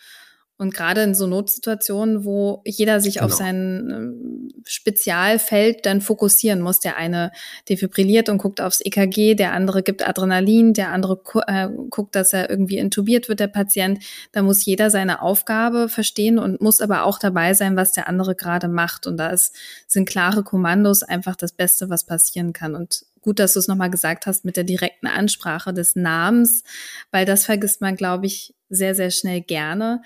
Und 0.63 0.73
gerade 0.73 1.03
in 1.03 1.13
so 1.13 1.27
Notsituationen, 1.27 2.23
wo 2.23 2.61
jeder 2.63 3.01
sich 3.01 3.15
genau. 3.15 3.25
auf 3.25 3.33
sein 3.33 3.89
ähm, 3.91 4.49
Spezialfeld 4.63 5.85
dann 5.85 5.99
fokussieren 5.99 6.61
muss, 6.61 6.79
der 6.79 6.95
eine 6.95 7.33
defibrilliert 7.67 8.29
und 8.29 8.37
guckt 8.37 8.61
aufs 8.61 8.79
EKG, 8.79 9.35
der 9.35 9.51
andere 9.51 9.83
gibt 9.83 10.07
Adrenalin, 10.07 10.73
der 10.73 10.93
andere 10.93 11.17
gu 11.17 11.41
äh, 11.45 11.67
guckt, 11.89 12.15
dass 12.15 12.31
er 12.31 12.49
irgendwie 12.49 12.77
intubiert 12.77 13.27
wird, 13.27 13.41
der 13.41 13.47
Patient, 13.47 14.01
da 14.31 14.41
muss 14.41 14.63
jeder 14.63 14.89
seine 14.89 15.21
Aufgabe 15.21 15.89
verstehen 15.89 16.39
und 16.39 16.61
muss 16.61 16.79
aber 16.79 17.03
auch 17.03 17.19
dabei 17.19 17.53
sein, 17.53 17.75
was 17.75 17.91
der 17.91 18.07
andere 18.07 18.33
gerade 18.33 18.69
macht. 18.69 19.05
Und 19.05 19.17
da 19.17 19.31
ist, 19.31 19.53
sind 19.85 20.07
klare 20.07 20.43
Kommandos 20.43 21.03
einfach 21.03 21.35
das 21.35 21.51
Beste, 21.51 21.89
was 21.89 22.05
passieren 22.05 22.53
kann. 22.53 22.73
Und 22.73 23.03
gut, 23.19 23.39
dass 23.39 23.53
du 23.53 23.59
es 23.59 23.67
nochmal 23.67 23.89
gesagt 23.89 24.27
hast 24.27 24.45
mit 24.45 24.55
der 24.55 24.63
direkten 24.63 25.07
Ansprache 25.07 25.73
des 25.73 25.97
Namens, 25.97 26.63
weil 27.11 27.25
das 27.25 27.45
vergisst 27.45 27.81
man, 27.81 27.97
glaube 27.97 28.27
ich, 28.27 28.53
sehr, 28.69 28.95
sehr 28.95 29.11
schnell 29.11 29.41
gerne. 29.41 30.01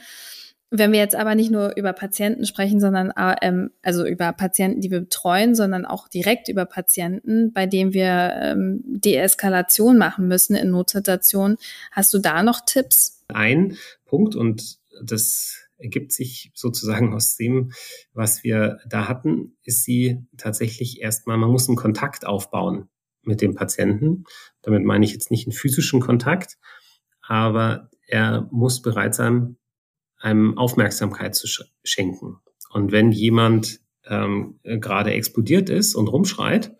Wenn 0.69 0.91
wir 0.91 0.99
jetzt 0.99 1.15
aber 1.15 1.33
nicht 1.33 1.49
nur 1.49 1.77
über 1.77 1.93
Patienten 1.93 2.45
sprechen, 2.45 2.81
sondern 2.81 3.13
ähm, 3.41 3.71
also 3.81 4.05
über 4.05 4.33
Patienten, 4.33 4.81
die 4.81 4.91
wir 4.91 4.99
betreuen, 4.99 5.55
sondern 5.55 5.85
auch 5.85 6.09
direkt 6.09 6.49
über 6.49 6.65
Patienten, 6.65 7.53
bei 7.53 7.65
denen 7.65 7.93
wir 7.93 8.33
ähm, 8.41 8.81
Deeskalation 8.85 9.97
machen 9.97 10.27
müssen 10.27 10.55
in 10.55 10.71
Notsituationen, 10.71 11.57
hast 11.91 12.13
du 12.13 12.19
da 12.19 12.43
noch 12.43 12.61
Tipps? 12.65 13.23
Ein 13.29 13.77
Punkt 14.05 14.35
und 14.35 14.79
das 15.01 15.67
ergibt 15.77 16.11
sich 16.11 16.51
sozusagen 16.53 17.13
aus 17.13 17.37
dem, 17.37 17.71
was 18.13 18.43
wir 18.43 18.79
da 18.87 19.07
hatten, 19.07 19.55
ist 19.63 19.83
sie 19.83 20.25
tatsächlich 20.35 21.01
erstmal, 21.01 21.37
man 21.37 21.51
muss 21.51 21.69
einen 21.69 21.77
Kontakt 21.77 22.25
aufbauen 22.25 22.89
mit 23.23 23.41
dem 23.41 23.55
Patienten. 23.55 24.25
Damit 24.61 24.83
meine 24.83 25.05
ich 25.05 25.13
jetzt 25.13 25.31
nicht 25.31 25.47
einen 25.47 25.53
physischen 25.53 26.01
Kontakt, 26.01 26.57
aber 27.21 27.89
er 28.07 28.47
muss 28.51 28.81
bereit 28.81 29.15
sein, 29.15 29.57
einem 30.19 30.57
Aufmerksamkeit 30.57 31.35
zu 31.35 31.47
schenken. 31.83 32.37
Und 32.71 32.91
wenn 32.91 33.11
jemand 33.11 33.79
ähm, 34.05 34.59
gerade 34.63 35.11
explodiert 35.11 35.69
ist 35.69 35.95
und 35.95 36.07
rumschreit 36.07 36.75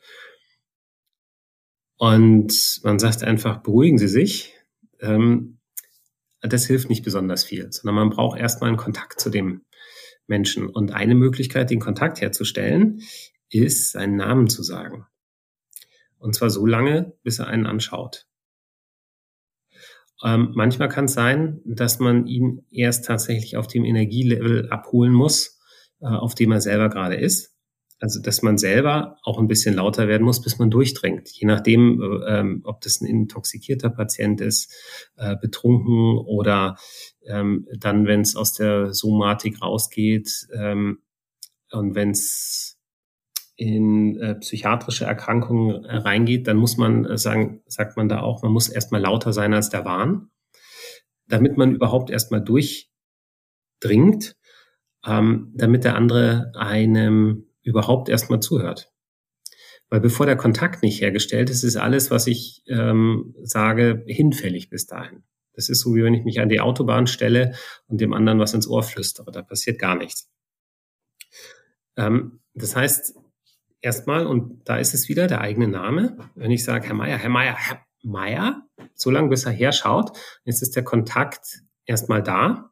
und 1.98 2.82
man 2.84 3.00
sagt 3.00 3.24
einfach, 3.24 3.62
beruhigen 3.64 3.98
Sie 3.98 4.08
sich, 4.08 4.54
ähm, 5.00 5.60
das 6.42 6.66
hilft 6.66 6.90
nicht 6.90 7.04
besonders 7.04 7.44
viel, 7.44 7.72
sondern 7.72 7.96
man 7.96 8.10
braucht 8.10 8.40
erstmal 8.40 8.70
einen 8.70 8.78
Kontakt 8.78 9.20
zu 9.20 9.30
dem 9.30 9.66
Menschen. 10.28 10.68
Und 10.68 10.92
eine 10.92 11.16
Möglichkeit, 11.16 11.70
den 11.70 11.80
Kontakt 11.80 12.22
herzustellen, 12.22 13.02
ist, 13.50 13.92
seinen 13.92 14.18
Namen 14.18 14.50
zu 14.50 14.62
sagen. 14.62 15.06
Und 16.20 16.36
zwar 16.36 16.50
so 16.50 16.66
lange, 16.66 17.14
bis 17.24 17.40
er 17.40 17.48
einen 17.48 17.66
anschaut. 17.66 18.28
Ähm, 20.24 20.52
manchmal 20.56 20.90
kann 20.90 21.06
es 21.06 21.14
sein, 21.14 21.62
dass 21.66 22.00
man 22.00 22.26
ihn 22.26 22.66
erst 22.72 23.06
tatsächlich 23.06 23.58
auf 23.58 23.68
dem 23.68 23.86
Energielevel 23.86 24.70
abholen 24.70 25.14
muss, 25.14 25.60
äh, 26.02 26.08
auf 26.08 26.36
dem 26.36 26.52
er 26.52 26.62
selber 26.62 26.90
gerade 26.90 27.16
ist. 27.16 27.56
Also, 28.00 28.22
dass 28.22 28.44
man 28.44 28.60
selber 28.60 29.18
auch 29.24 29.40
ein 29.40 29.48
bisschen 29.48 29.74
lauter 29.76 30.08
werden 30.08 30.24
muss, 30.24 30.42
bis 30.42 30.60
man 30.60 30.70
durchdringt. 30.70 31.30
Je 31.30 31.48
nachdem, 31.48 32.02
äh, 32.02 32.40
ähm, 32.40 32.62
ob 32.64 32.82
das 32.82 33.02
ein 33.02 33.08
intoxikierter 33.08 33.90
Patient 33.90 34.40
ist, 34.40 34.72
äh, 35.16 35.36
betrunken 35.36 36.18
oder 36.18 36.78
ähm, 37.26 37.68
dann, 37.76 38.06
wenn 38.06 38.22
es 38.22 38.36
aus 38.36 38.54
der 38.54 38.94
Somatik 38.94 39.62
rausgeht 39.64 40.30
ähm, 40.54 41.00
und 41.72 41.96
wenn 41.96 42.12
es 42.12 42.77
in 43.58 44.20
äh, 44.22 44.36
psychiatrische 44.36 45.06
Erkrankungen 45.06 45.84
äh, 45.84 45.98
reingeht, 45.98 46.48
dann 46.48 46.58
muss 46.58 46.78
man 46.78 47.06
äh, 47.06 47.18
sagen, 47.18 47.62
sagt 47.66 47.98
man 47.98 48.08
da 48.08 48.22
auch, 48.22 48.44
man 48.44 48.52
muss 48.52 48.70
erstmal 48.70 49.02
lauter 49.02 49.34
sein 49.34 49.54
als 49.54 49.70
der 49.70 49.84
Wahn, 49.84 50.30
damit 51.28 51.58
man 51.58 51.74
überhaupt 51.74 52.12
erstmal 52.12 52.42
durchdringt, 52.42 54.38
ähm, 55.06 55.52
damit 55.56 55.84
der 55.84 55.96
andere 55.96 56.52
einem 56.56 57.48
überhaupt 57.64 58.10
erstmal 58.10 58.40
zuhört. 58.40 58.94
Weil 59.90 60.02
bevor 60.02 60.28
der 60.28 60.36
Kontakt 60.36 60.84
nicht 60.84 61.02
hergestellt 61.02 61.50
ist, 61.50 61.64
ist 61.64 61.78
alles, 61.78 62.12
was 62.12 62.28
ich 62.28 62.62
ähm, 62.68 63.34
sage, 63.42 64.04
hinfällig 64.06 64.70
bis 64.70 64.86
dahin. 64.86 65.24
Das 65.54 65.70
ist 65.70 65.80
so, 65.80 65.96
wie 65.96 66.04
wenn 66.04 66.14
ich 66.14 66.26
mich 66.26 66.40
an 66.40 66.50
die 66.50 66.60
Autobahn 66.60 67.08
stelle 67.08 67.56
und 67.88 68.00
dem 68.00 68.14
anderen 68.14 68.38
was 68.38 68.54
ins 68.54 68.68
Ohr 68.68 68.84
flüstere. 68.84 69.32
Da 69.32 69.42
passiert 69.42 69.80
gar 69.80 69.96
nichts. 69.96 70.30
Ähm, 71.96 72.42
das 72.54 72.76
heißt, 72.76 73.16
erstmal, 73.82 74.26
und 74.26 74.68
da 74.68 74.78
ist 74.78 74.94
es 74.94 75.10
wieder 75.10 75.28
der 75.28 75.42
eigene 75.42 75.68
Name. 75.68 76.18
Wenn 76.36 76.52
ich 76.52 76.64
sage, 76.64 76.88
Herr 76.88 76.96
Meier, 76.96 77.18
Herr 77.18 77.30
Meier, 77.30 77.56
Herr 77.56 77.82
Meier, 78.04 78.68
so 78.94 79.10
lange 79.10 79.30
bis 79.30 79.46
er 79.46 79.52
herschaut, 79.52 80.12
ist 80.46 80.62
es 80.62 80.72
der 80.72 80.84
Kontakt 80.84 81.62
erstmal 81.86 82.24
da. 82.24 82.72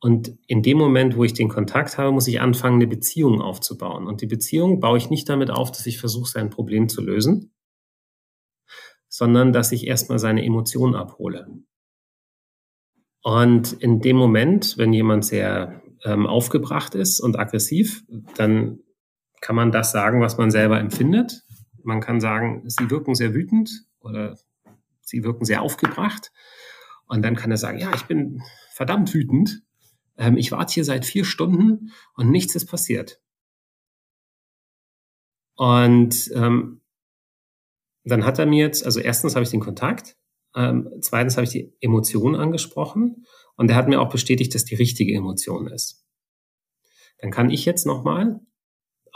Und 0.00 0.38
in 0.46 0.62
dem 0.62 0.78
Moment, 0.78 1.16
wo 1.16 1.24
ich 1.24 1.34
den 1.34 1.48
Kontakt 1.48 1.98
habe, 1.98 2.12
muss 2.12 2.28
ich 2.28 2.40
anfangen, 2.40 2.76
eine 2.76 2.86
Beziehung 2.86 3.40
aufzubauen. 3.40 4.06
Und 4.06 4.20
die 4.20 4.26
Beziehung 4.26 4.78
baue 4.78 4.98
ich 4.98 5.10
nicht 5.10 5.28
damit 5.28 5.50
auf, 5.50 5.72
dass 5.72 5.86
ich 5.86 5.98
versuche, 5.98 6.30
sein 6.30 6.50
Problem 6.50 6.88
zu 6.88 7.02
lösen, 7.02 7.52
sondern 9.08 9.52
dass 9.52 9.72
ich 9.72 9.86
erstmal 9.86 10.20
seine 10.20 10.44
Emotionen 10.44 10.94
abhole. 10.94 11.48
Und 13.22 13.72
in 13.72 14.00
dem 14.00 14.16
Moment, 14.16 14.78
wenn 14.78 14.92
jemand 14.92 15.24
sehr 15.24 15.82
ähm, 16.04 16.26
aufgebracht 16.26 16.94
ist 16.94 17.18
und 17.18 17.36
aggressiv, 17.36 18.04
dann 18.36 18.78
kann 19.40 19.56
man 19.56 19.72
das 19.72 19.92
sagen, 19.92 20.20
was 20.20 20.36
man 20.38 20.50
selber 20.50 20.78
empfindet. 20.78 21.44
Man 21.82 22.00
kann 22.00 22.20
sagen, 22.20 22.62
sie 22.68 22.90
wirken 22.90 23.14
sehr 23.14 23.34
wütend 23.34 23.70
oder 24.00 24.38
sie 25.00 25.24
wirken 25.24 25.44
sehr 25.44 25.62
aufgebracht. 25.62 26.32
Und 27.06 27.22
dann 27.22 27.36
kann 27.36 27.50
er 27.50 27.56
sagen, 27.56 27.78
ja, 27.78 27.92
ich 27.94 28.04
bin 28.04 28.42
verdammt 28.72 29.14
wütend. 29.14 29.62
Ähm, 30.16 30.36
ich 30.36 30.52
warte 30.52 30.74
hier 30.74 30.84
seit 30.84 31.06
vier 31.06 31.24
Stunden 31.24 31.92
und 32.14 32.30
nichts 32.30 32.54
ist 32.54 32.66
passiert. 32.66 33.20
Und 35.56 36.30
ähm, 36.34 36.82
dann 38.04 38.24
hat 38.24 38.38
er 38.38 38.46
mir 38.46 38.64
jetzt, 38.64 38.84
also 38.84 39.00
erstens 39.00 39.34
habe 39.34 39.44
ich 39.44 39.50
den 39.50 39.60
Kontakt, 39.60 40.16
ähm, 40.54 40.88
zweitens 41.00 41.36
habe 41.36 41.44
ich 41.44 41.50
die 41.50 41.74
Emotion 41.80 42.34
angesprochen 42.34 43.26
und 43.56 43.70
er 43.70 43.76
hat 43.76 43.88
mir 43.88 44.00
auch 44.00 44.10
bestätigt, 44.10 44.54
dass 44.54 44.64
die 44.64 44.76
richtige 44.76 45.14
Emotion 45.14 45.66
ist. 45.66 46.06
Dann 47.18 47.30
kann 47.30 47.50
ich 47.50 47.64
jetzt 47.64 47.86
nochmal 47.86 48.40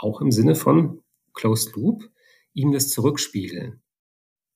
auch 0.03 0.21
im 0.21 0.33
Sinne 0.33 0.55
von 0.55 1.03
Closed 1.35 1.75
Loop, 1.77 2.11
ihm 2.55 2.73
das 2.73 2.89
zurückspiegeln 2.89 3.83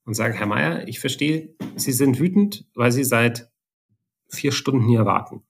und 0.04 0.14
sagen, 0.14 0.35
Herr 0.35 0.46
Meier, 0.46 0.88
ich 0.88 1.00
verstehe, 1.00 1.54
Sie 1.76 1.92
sind 1.92 2.18
wütend, 2.18 2.66
weil 2.74 2.92
Sie 2.92 3.04
seit 3.04 3.50
vier 4.28 4.52
Stunden 4.52 4.87
hier 4.87 5.04
warten. 5.04 5.42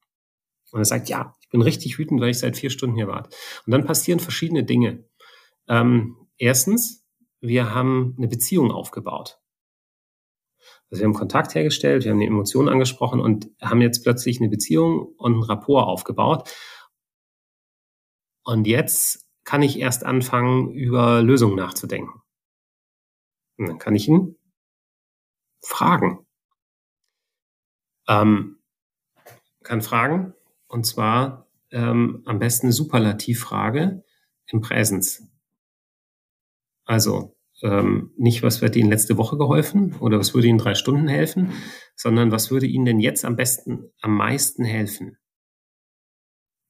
Und 0.73 0.81
er 0.81 0.85
sagt, 0.85 1.09
ja, 1.09 1.35
ich 1.41 1.49
bin 1.49 1.63
richtig 1.63 1.99
wütend, 1.99 2.21
weil 2.21 2.31
ich 2.31 2.39
seit 2.39 2.57
vier 2.57 2.71
Stunden 2.71 2.97
hier 2.97 3.07
warte. 3.07 3.31
Und 3.65 3.71
dann 3.71 3.85
passieren 3.85 4.21
verschiedene 4.21 4.65
Dinge. 4.65 5.05
Ähm, 5.69 6.17
erstens, 6.39 7.05
wir 7.41 7.75
haben 7.75 8.15
eine 8.19 8.29
Beziehung 8.29 8.73
aufgebaut. 8.73 9.41
Also 10.91 11.01
wir 11.01 11.07
haben 11.07 11.15
Kontakt 11.15 11.55
hergestellt, 11.55 12.05
wir 12.05 12.13
haben 12.13 12.21
die 12.21 12.27
Emotionen 12.27 12.69
angesprochen 12.69 13.21
und 13.21 13.49
haben 13.61 13.81
jetzt 13.81 14.03
plötzlich 14.03 14.41
eine 14.41 14.49
Beziehung 14.49 15.15
und 15.17 15.39
ein 15.39 15.43
Rapport 15.43 15.87
aufgebaut. 15.87 16.51
Und 18.45 18.67
jetzt 18.67 19.26
kann 19.47 19.63
ich 19.63 19.79
erst 19.79 20.05
anfangen, 20.05 20.75
über 20.75 21.23
Lösungen 21.23 21.57
nachzudenken. 21.57 22.21
Und 23.57 23.69
dann 23.69 23.79
kann 23.79 23.95
ich 23.95 24.07
ihn 24.07 24.37
fragen. 25.63 26.27
Ähm, 28.07 28.59
kann 29.63 29.81
fragen, 29.81 30.35
und 30.69 30.85
zwar 30.85 31.49
ähm, 31.71 32.23
am 32.27 32.39
besten 32.39 32.67
eine 32.67 32.73
Superlativfrage 32.75 34.05
im 34.49 34.61
Präsens. 34.61 35.27
Also 36.85 37.35
ähm, 37.63 38.13
nicht, 38.19 38.43
was 38.43 38.61
wird 38.61 38.77
Ihnen 38.77 38.91
letzte 38.91 39.17
Woche 39.17 39.39
geholfen 39.39 39.97
oder 39.97 40.19
was 40.19 40.35
würde 40.35 40.49
Ihnen 40.49 40.59
drei 40.59 40.75
Stunden 40.75 41.09
helfen, 41.09 41.53
sondern 41.97 42.31
was 42.31 42.51
würde 42.51 42.67
Ihnen 42.67 42.85
denn 42.85 43.01
jetzt 43.01 43.25
am 43.25 43.37
besten, 43.37 43.91
am 44.03 44.15
meisten 44.15 44.65
helfen? 44.65 45.17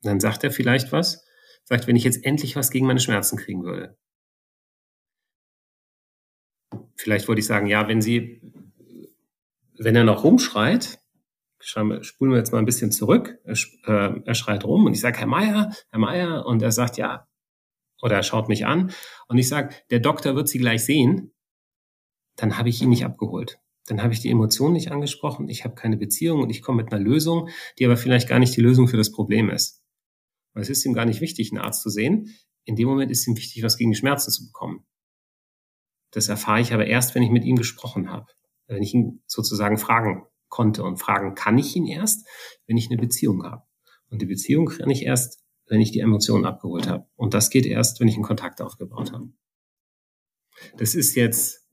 dann 0.06 0.20
sagt 0.20 0.44
er 0.44 0.50
vielleicht 0.50 0.92
was, 0.92 1.26
sagt, 1.68 1.86
wenn 1.86 1.96
ich 1.96 2.04
jetzt 2.04 2.24
endlich 2.24 2.56
was 2.56 2.70
gegen 2.70 2.86
meine 2.86 3.00
Schmerzen 3.00 3.36
kriegen 3.36 3.64
würde. 3.64 3.96
vielleicht 6.96 7.28
wollte 7.28 7.40
ich 7.40 7.46
sagen, 7.46 7.66
ja, 7.66 7.86
wenn 7.88 8.00
Sie, 8.00 8.40
wenn 9.78 9.96
er 9.96 10.04
noch 10.04 10.24
rumschreit, 10.24 10.98
spulen 11.58 12.32
wir 12.32 12.36
jetzt 12.36 12.52
mal 12.52 12.58
ein 12.58 12.64
bisschen 12.64 12.92
zurück, 12.92 13.38
er, 13.44 13.56
äh, 13.86 14.20
er 14.24 14.34
schreit 14.34 14.64
rum 14.64 14.84
und 14.84 14.92
ich 14.92 15.00
sage, 15.00 15.18
Herr 15.18 15.26
Meier, 15.26 15.72
Herr 15.90 15.98
Meier, 15.98 16.46
und 16.46 16.62
er 16.62 16.72
sagt, 16.72 16.96
ja, 16.96 17.28
oder 18.02 18.16
er 18.16 18.22
schaut 18.22 18.48
mich 18.48 18.66
an 18.66 18.92
und 19.28 19.38
ich 19.38 19.48
sage, 19.48 19.74
der 19.90 20.00
Doktor 20.00 20.36
wird 20.36 20.48
Sie 20.48 20.58
gleich 20.58 20.84
sehen, 20.84 21.32
dann 22.36 22.58
habe 22.58 22.68
ich 22.68 22.82
ihn 22.82 22.90
nicht 22.90 23.04
abgeholt. 23.04 23.58
Dann 23.86 24.02
habe 24.02 24.12
ich 24.12 24.20
die 24.20 24.30
Emotionen 24.30 24.74
nicht 24.74 24.90
angesprochen, 24.90 25.48
ich 25.48 25.64
habe 25.64 25.74
keine 25.74 25.96
Beziehung 25.96 26.42
und 26.42 26.50
ich 26.50 26.60
komme 26.60 26.82
mit 26.82 26.92
einer 26.92 27.02
Lösung, 27.02 27.48
die 27.78 27.86
aber 27.86 27.96
vielleicht 27.96 28.28
gar 28.28 28.38
nicht 28.38 28.56
die 28.56 28.60
Lösung 28.60 28.88
für 28.88 28.96
das 28.96 29.12
Problem 29.12 29.48
ist. 29.48 29.85
Weil 30.56 30.62
es 30.62 30.70
ist 30.70 30.86
ihm 30.86 30.94
gar 30.94 31.04
nicht 31.04 31.20
wichtig, 31.20 31.52
einen 31.52 31.60
Arzt 31.60 31.82
zu 31.82 31.90
sehen. 31.90 32.34
In 32.64 32.76
dem 32.76 32.88
Moment 32.88 33.10
ist 33.10 33.26
ihm 33.28 33.36
wichtig, 33.36 33.62
was 33.62 33.76
gegen 33.76 33.90
die 33.90 33.96
Schmerzen 33.96 34.30
zu 34.30 34.46
bekommen. 34.46 34.86
Das 36.12 36.28
erfahre 36.28 36.62
ich 36.62 36.72
aber 36.72 36.86
erst, 36.86 37.14
wenn 37.14 37.22
ich 37.22 37.30
mit 37.30 37.44
ihm 37.44 37.56
gesprochen 37.56 38.08
habe. 38.10 38.32
Wenn 38.66 38.82
ich 38.82 38.94
ihn 38.94 39.22
sozusagen 39.26 39.76
fragen 39.76 40.24
konnte. 40.48 40.82
Und 40.82 40.96
fragen 40.96 41.34
kann 41.34 41.58
ich 41.58 41.76
ihn 41.76 41.86
erst, 41.86 42.26
wenn 42.66 42.78
ich 42.78 42.88
eine 42.90 42.98
Beziehung 42.98 43.44
habe. 43.44 43.64
Und 44.08 44.22
die 44.22 44.26
Beziehung 44.26 44.64
kann 44.64 44.88
ich 44.88 45.02
erst, 45.02 45.44
wenn 45.66 45.82
ich 45.82 45.92
die 45.92 46.00
Emotionen 46.00 46.46
abgeholt 46.46 46.86
habe. 46.86 47.06
Und 47.16 47.34
das 47.34 47.50
geht 47.50 47.66
erst, 47.66 48.00
wenn 48.00 48.08
ich 48.08 48.14
einen 48.14 48.24
Kontakt 48.24 48.62
aufgebaut 48.62 49.12
habe. 49.12 49.28
Das 50.78 50.94
ist 50.94 51.16
jetzt 51.16 51.65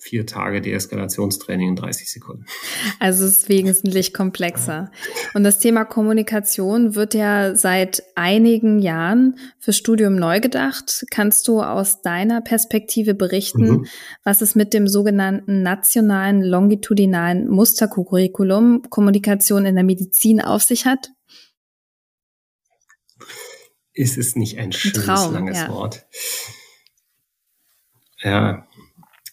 vier 0.00 0.24
Tage 0.26 0.62
Deeskalationstraining 0.62 1.68
in 1.68 1.76
30 1.76 2.10
Sekunden. 2.10 2.46
Also 2.98 3.26
es 3.26 3.40
ist 3.40 3.48
wesentlich 3.50 4.14
komplexer. 4.14 4.90
Und 5.34 5.44
das 5.44 5.58
Thema 5.58 5.84
Kommunikation 5.84 6.94
wird 6.94 7.12
ja 7.12 7.54
seit 7.54 8.02
einigen 8.14 8.78
Jahren 8.78 9.38
fürs 9.58 9.76
Studium 9.76 10.16
neu 10.16 10.40
gedacht. 10.40 11.04
Kannst 11.10 11.46
du 11.48 11.60
aus 11.60 12.00
deiner 12.00 12.40
Perspektive 12.40 13.14
berichten, 13.14 13.68
mhm. 13.68 13.86
was 14.24 14.40
es 14.40 14.54
mit 14.54 14.72
dem 14.72 14.88
sogenannten 14.88 15.62
nationalen 15.62 16.42
longitudinalen 16.42 17.48
Mustercurriculum 17.48 18.82
Kommunikation 18.88 19.66
in 19.66 19.74
der 19.74 19.84
Medizin 19.84 20.40
auf 20.40 20.62
sich 20.62 20.86
hat? 20.86 21.10
Ist 23.92 24.16
es 24.16 24.34
nicht 24.34 24.58
ein 24.58 24.72
schönes, 24.72 25.04
Traum, 25.04 25.34
langes 25.34 25.58
ja. 25.58 25.68
Wort? 25.68 26.06
Ja, 28.22 28.66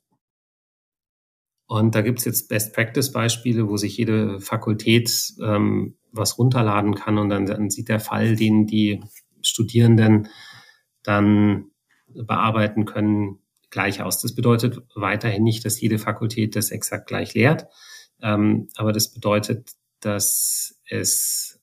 Und 1.71 1.95
da 1.95 2.01
gibt's 2.01 2.25
jetzt 2.25 2.49
Best-Practice-Beispiele, 2.49 3.69
wo 3.69 3.77
sich 3.77 3.95
jede 3.95 4.41
Fakultät 4.41 5.09
ähm, 5.41 5.95
was 6.11 6.37
runterladen 6.37 6.95
kann 6.95 7.17
und 7.17 7.29
dann, 7.29 7.45
dann 7.45 7.69
sieht 7.69 7.87
der 7.87 8.01
Fall, 8.01 8.35
den 8.35 8.67
die 8.67 8.99
Studierenden 9.41 10.27
dann 11.01 11.71
bearbeiten 12.07 12.83
können, 12.83 13.39
gleich 13.69 14.01
aus. 14.01 14.21
Das 14.21 14.35
bedeutet 14.35 14.79
weiterhin 14.95 15.43
nicht, 15.43 15.63
dass 15.63 15.79
jede 15.79 15.97
Fakultät 15.97 16.57
das 16.57 16.71
exakt 16.71 17.07
gleich 17.07 17.35
lehrt, 17.35 17.67
ähm, 18.21 18.67
aber 18.75 18.91
das 18.91 19.13
bedeutet, 19.13 19.71
dass 20.01 20.81
es 20.89 21.61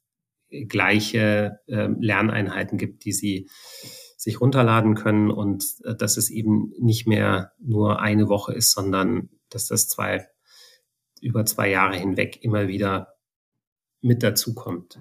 gleiche 0.69 1.61
äh, 1.67 1.89
Lerneinheiten 2.01 2.79
gibt, 2.79 3.05
die 3.05 3.13
sie 3.13 3.51
sich 4.17 4.41
runterladen 4.41 4.95
können 4.95 5.31
und 5.31 5.67
äh, 5.85 5.95
dass 5.95 6.17
es 6.17 6.31
eben 6.31 6.73
nicht 6.81 7.07
mehr 7.07 7.53
nur 7.61 8.01
eine 8.01 8.31
Woche 8.31 8.55
ist, 8.55 8.73
sondern 8.73 9.29
dass 9.51 9.69
das 9.69 9.89
zwei, 9.89 10.29
über 11.21 11.45
zwei 11.47 11.69
Jahre 11.71 11.97
hinweg 11.97 12.43
immer 12.43 12.69
wieder 12.69 13.15
mit 14.01 14.23
dazukommt. 14.23 15.01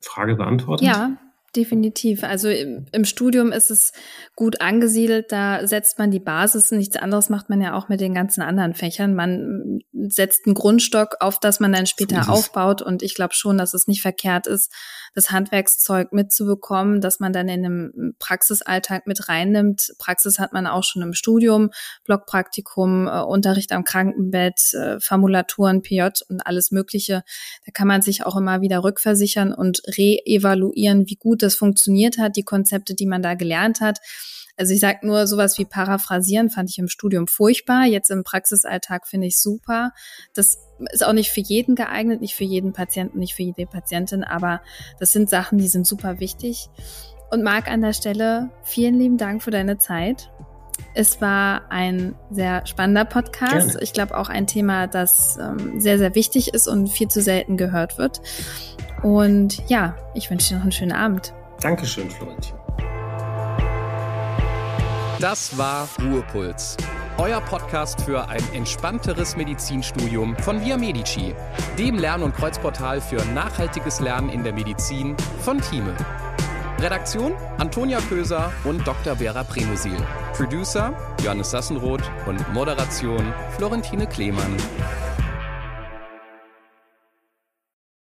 Frage 0.00 0.36
beantwortet? 0.36 0.86
Ja, 0.86 1.16
definitiv. 1.56 2.22
Also 2.22 2.48
im, 2.48 2.86
im, 2.92 3.04
Studium 3.04 3.52
ist 3.52 3.70
es 3.70 3.92
gut 4.34 4.60
angesiedelt, 4.60 5.32
da 5.32 5.66
setzt 5.66 5.98
man 5.98 6.10
die 6.10 6.20
Basis. 6.20 6.70
Nichts 6.70 6.96
anderes 6.96 7.30
macht 7.30 7.48
man 7.48 7.60
ja 7.60 7.74
auch 7.74 7.88
mit 7.88 8.00
den 8.00 8.14
ganzen 8.14 8.42
anderen 8.42 8.74
Fächern. 8.74 9.14
Man 9.14 9.80
setzt 9.92 10.46
einen 10.46 10.54
Grundstock, 10.54 11.16
auf 11.20 11.40
das 11.40 11.60
man 11.60 11.72
dann 11.72 11.86
später 11.86 12.24
so 12.24 12.32
aufbaut. 12.32 12.82
Und 12.82 13.02
ich 13.02 13.14
glaube 13.14 13.34
schon, 13.34 13.58
dass 13.58 13.74
es 13.74 13.86
nicht 13.86 14.02
verkehrt 14.02 14.46
ist, 14.46 14.72
das 15.14 15.30
Handwerkszeug 15.30 16.12
mitzubekommen, 16.12 17.00
dass 17.00 17.20
man 17.20 17.32
dann 17.32 17.48
in 17.48 17.64
einem 17.64 18.14
Praxisalltag 18.18 19.06
mit 19.06 19.28
reinnimmt. 19.28 19.94
Praxis 19.98 20.38
hat 20.38 20.52
man 20.52 20.66
auch 20.66 20.84
schon 20.84 21.02
im 21.02 21.14
Studium, 21.14 21.70
Blockpraktikum, 22.04 23.08
äh, 23.08 23.22
Unterricht 23.22 23.72
am 23.72 23.84
Krankenbett, 23.84 24.74
äh, 24.74 25.00
Formulaturen, 25.00 25.80
PJ 25.80 26.02
und 26.28 26.46
alles 26.46 26.70
Mögliche. 26.70 27.22
Da 27.64 27.72
kann 27.72 27.88
man 27.88 28.02
sich 28.02 28.26
auch 28.26 28.36
immer 28.36 28.60
wieder 28.60 28.84
rückversichern 28.84 29.54
und 29.54 29.80
reevaluieren, 29.96 31.08
wie 31.08 31.16
gut 31.16 31.42
das 31.46 31.54
funktioniert 31.54 32.18
hat, 32.18 32.36
die 32.36 32.42
Konzepte, 32.42 32.94
die 32.94 33.06
man 33.06 33.22
da 33.22 33.34
gelernt 33.34 33.80
hat. 33.80 34.00
Also 34.58 34.72
ich 34.72 34.80
sage 34.80 35.06
nur 35.06 35.26
sowas 35.26 35.58
wie 35.58 35.66
paraphrasieren 35.66 36.48
fand 36.48 36.70
ich 36.70 36.78
im 36.78 36.88
Studium 36.88 37.28
furchtbar. 37.28 37.84
Jetzt 37.84 38.10
im 38.10 38.24
Praxisalltag 38.24 39.06
finde 39.06 39.26
ich 39.26 39.38
super. 39.38 39.92
Das 40.34 40.58
ist 40.92 41.04
auch 41.04 41.12
nicht 41.12 41.30
für 41.30 41.40
jeden 41.40 41.74
geeignet, 41.74 42.20
nicht 42.20 42.34
für 42.34 42.44
jeden 42.44 42.72
Patienten, 42.72 43.18
nicht 43.18 43.34
für 43.34 43.42
jede 43.42 43.66
Patientin, 43.66 44.24
aber 44.24 44.62
das 44.98 45.12
sind 45.12 45.28
Sachen, 45.28 45.58
die 45.58 45.68
sind 45.68 45.86
super 45.86 46.20
wichtig. 46.20 46.68
Und 47.30 47.42
Marc 47.42 47.68
an 47.68 47.82
der 47.82 47.92
Stelle, 47.92 48.50
vielen 48.62 48.98
lieben 48.98 49.18
Dank 49.18 49.42
für 49.42 49.50
deine 49.50 49.78
Zeit. 49.78 50.30
Es 50.98 51.20
war 51.20 51.60
ein 51.68 52.14
sehr 52.30 52.66
spannender 52.66 53.04
Podcast. 53.04 53.52
Gerne. 53.52 53.82
Ich 53.82 53.92
glaube 53.92 54.16
auch 54.16 54.30
ein 54.30 54.46
Thema, 54.46 54.86
das 54.86 55.38
ähm, 55.38 55.78
sehr, 55.78 55.98
sehr 55.98 56.14
wichtig 56.14 56.54
ist 56.54 56.66
und 56.66 56.88
viel 56.88 57.08
zu 57.08 57.20
selten 57.20 57.58
gehört 57.58 57.98
wird. 57.98 58.22
Und 59.02 59.62
ja, 59.68 59.94
ich 60.14 60.30
wünsche 60.30 60.48
dir 60.48 60.54
noch 60.54 60.62
einen 60.62 60.72
schönen 60.72 60.92
Abend. 60.92 61.34
Dankeschön, 61.60 62.08
Florentin. 62.08 62.54
Das 65.20 65.58
war 65.58 65.86
Ruhepuls, 66.00 66.78
euer 67.18 67.42
Podcast 67.42 68.00
für 68.00 68.30
ein 68.30 68.42
entspannteres 68.54 69.36
Medizinstudium 69.36 70.34
von 70.38 70.64
Via 70.64 70.78
Medici, 70.78 71.34
dem 71.78 71.98
Lern- 71.98 72.22
und 72.22 72.34
Kreuzportal 72.34 73.02
für 73.02 73.22
nachhaltiges 73.34 74.00
Lernen 74.00 74.30
in 74.30 74.44
der 74.44 74.54
Medizin 74.54 75.14
von 75.42 75.60
Thieme. 75.60 75.94
Redaktion 76.78 77.32
Antonia 77.56 77.98
Köser 78.00 78.52
und 78.64 78.86
Dr. 78.86 79.16
Vera 79.16 79.44
Premusil. 79.44 79.96
Producer 80.34 80.92
Johannes 81.24 81.50
Sassenroth 81.50 82.02
und 82.26 82.52
Moderation 82.52 83.32
Florentine 83.56 84.06
Klemann. 84.06 84.56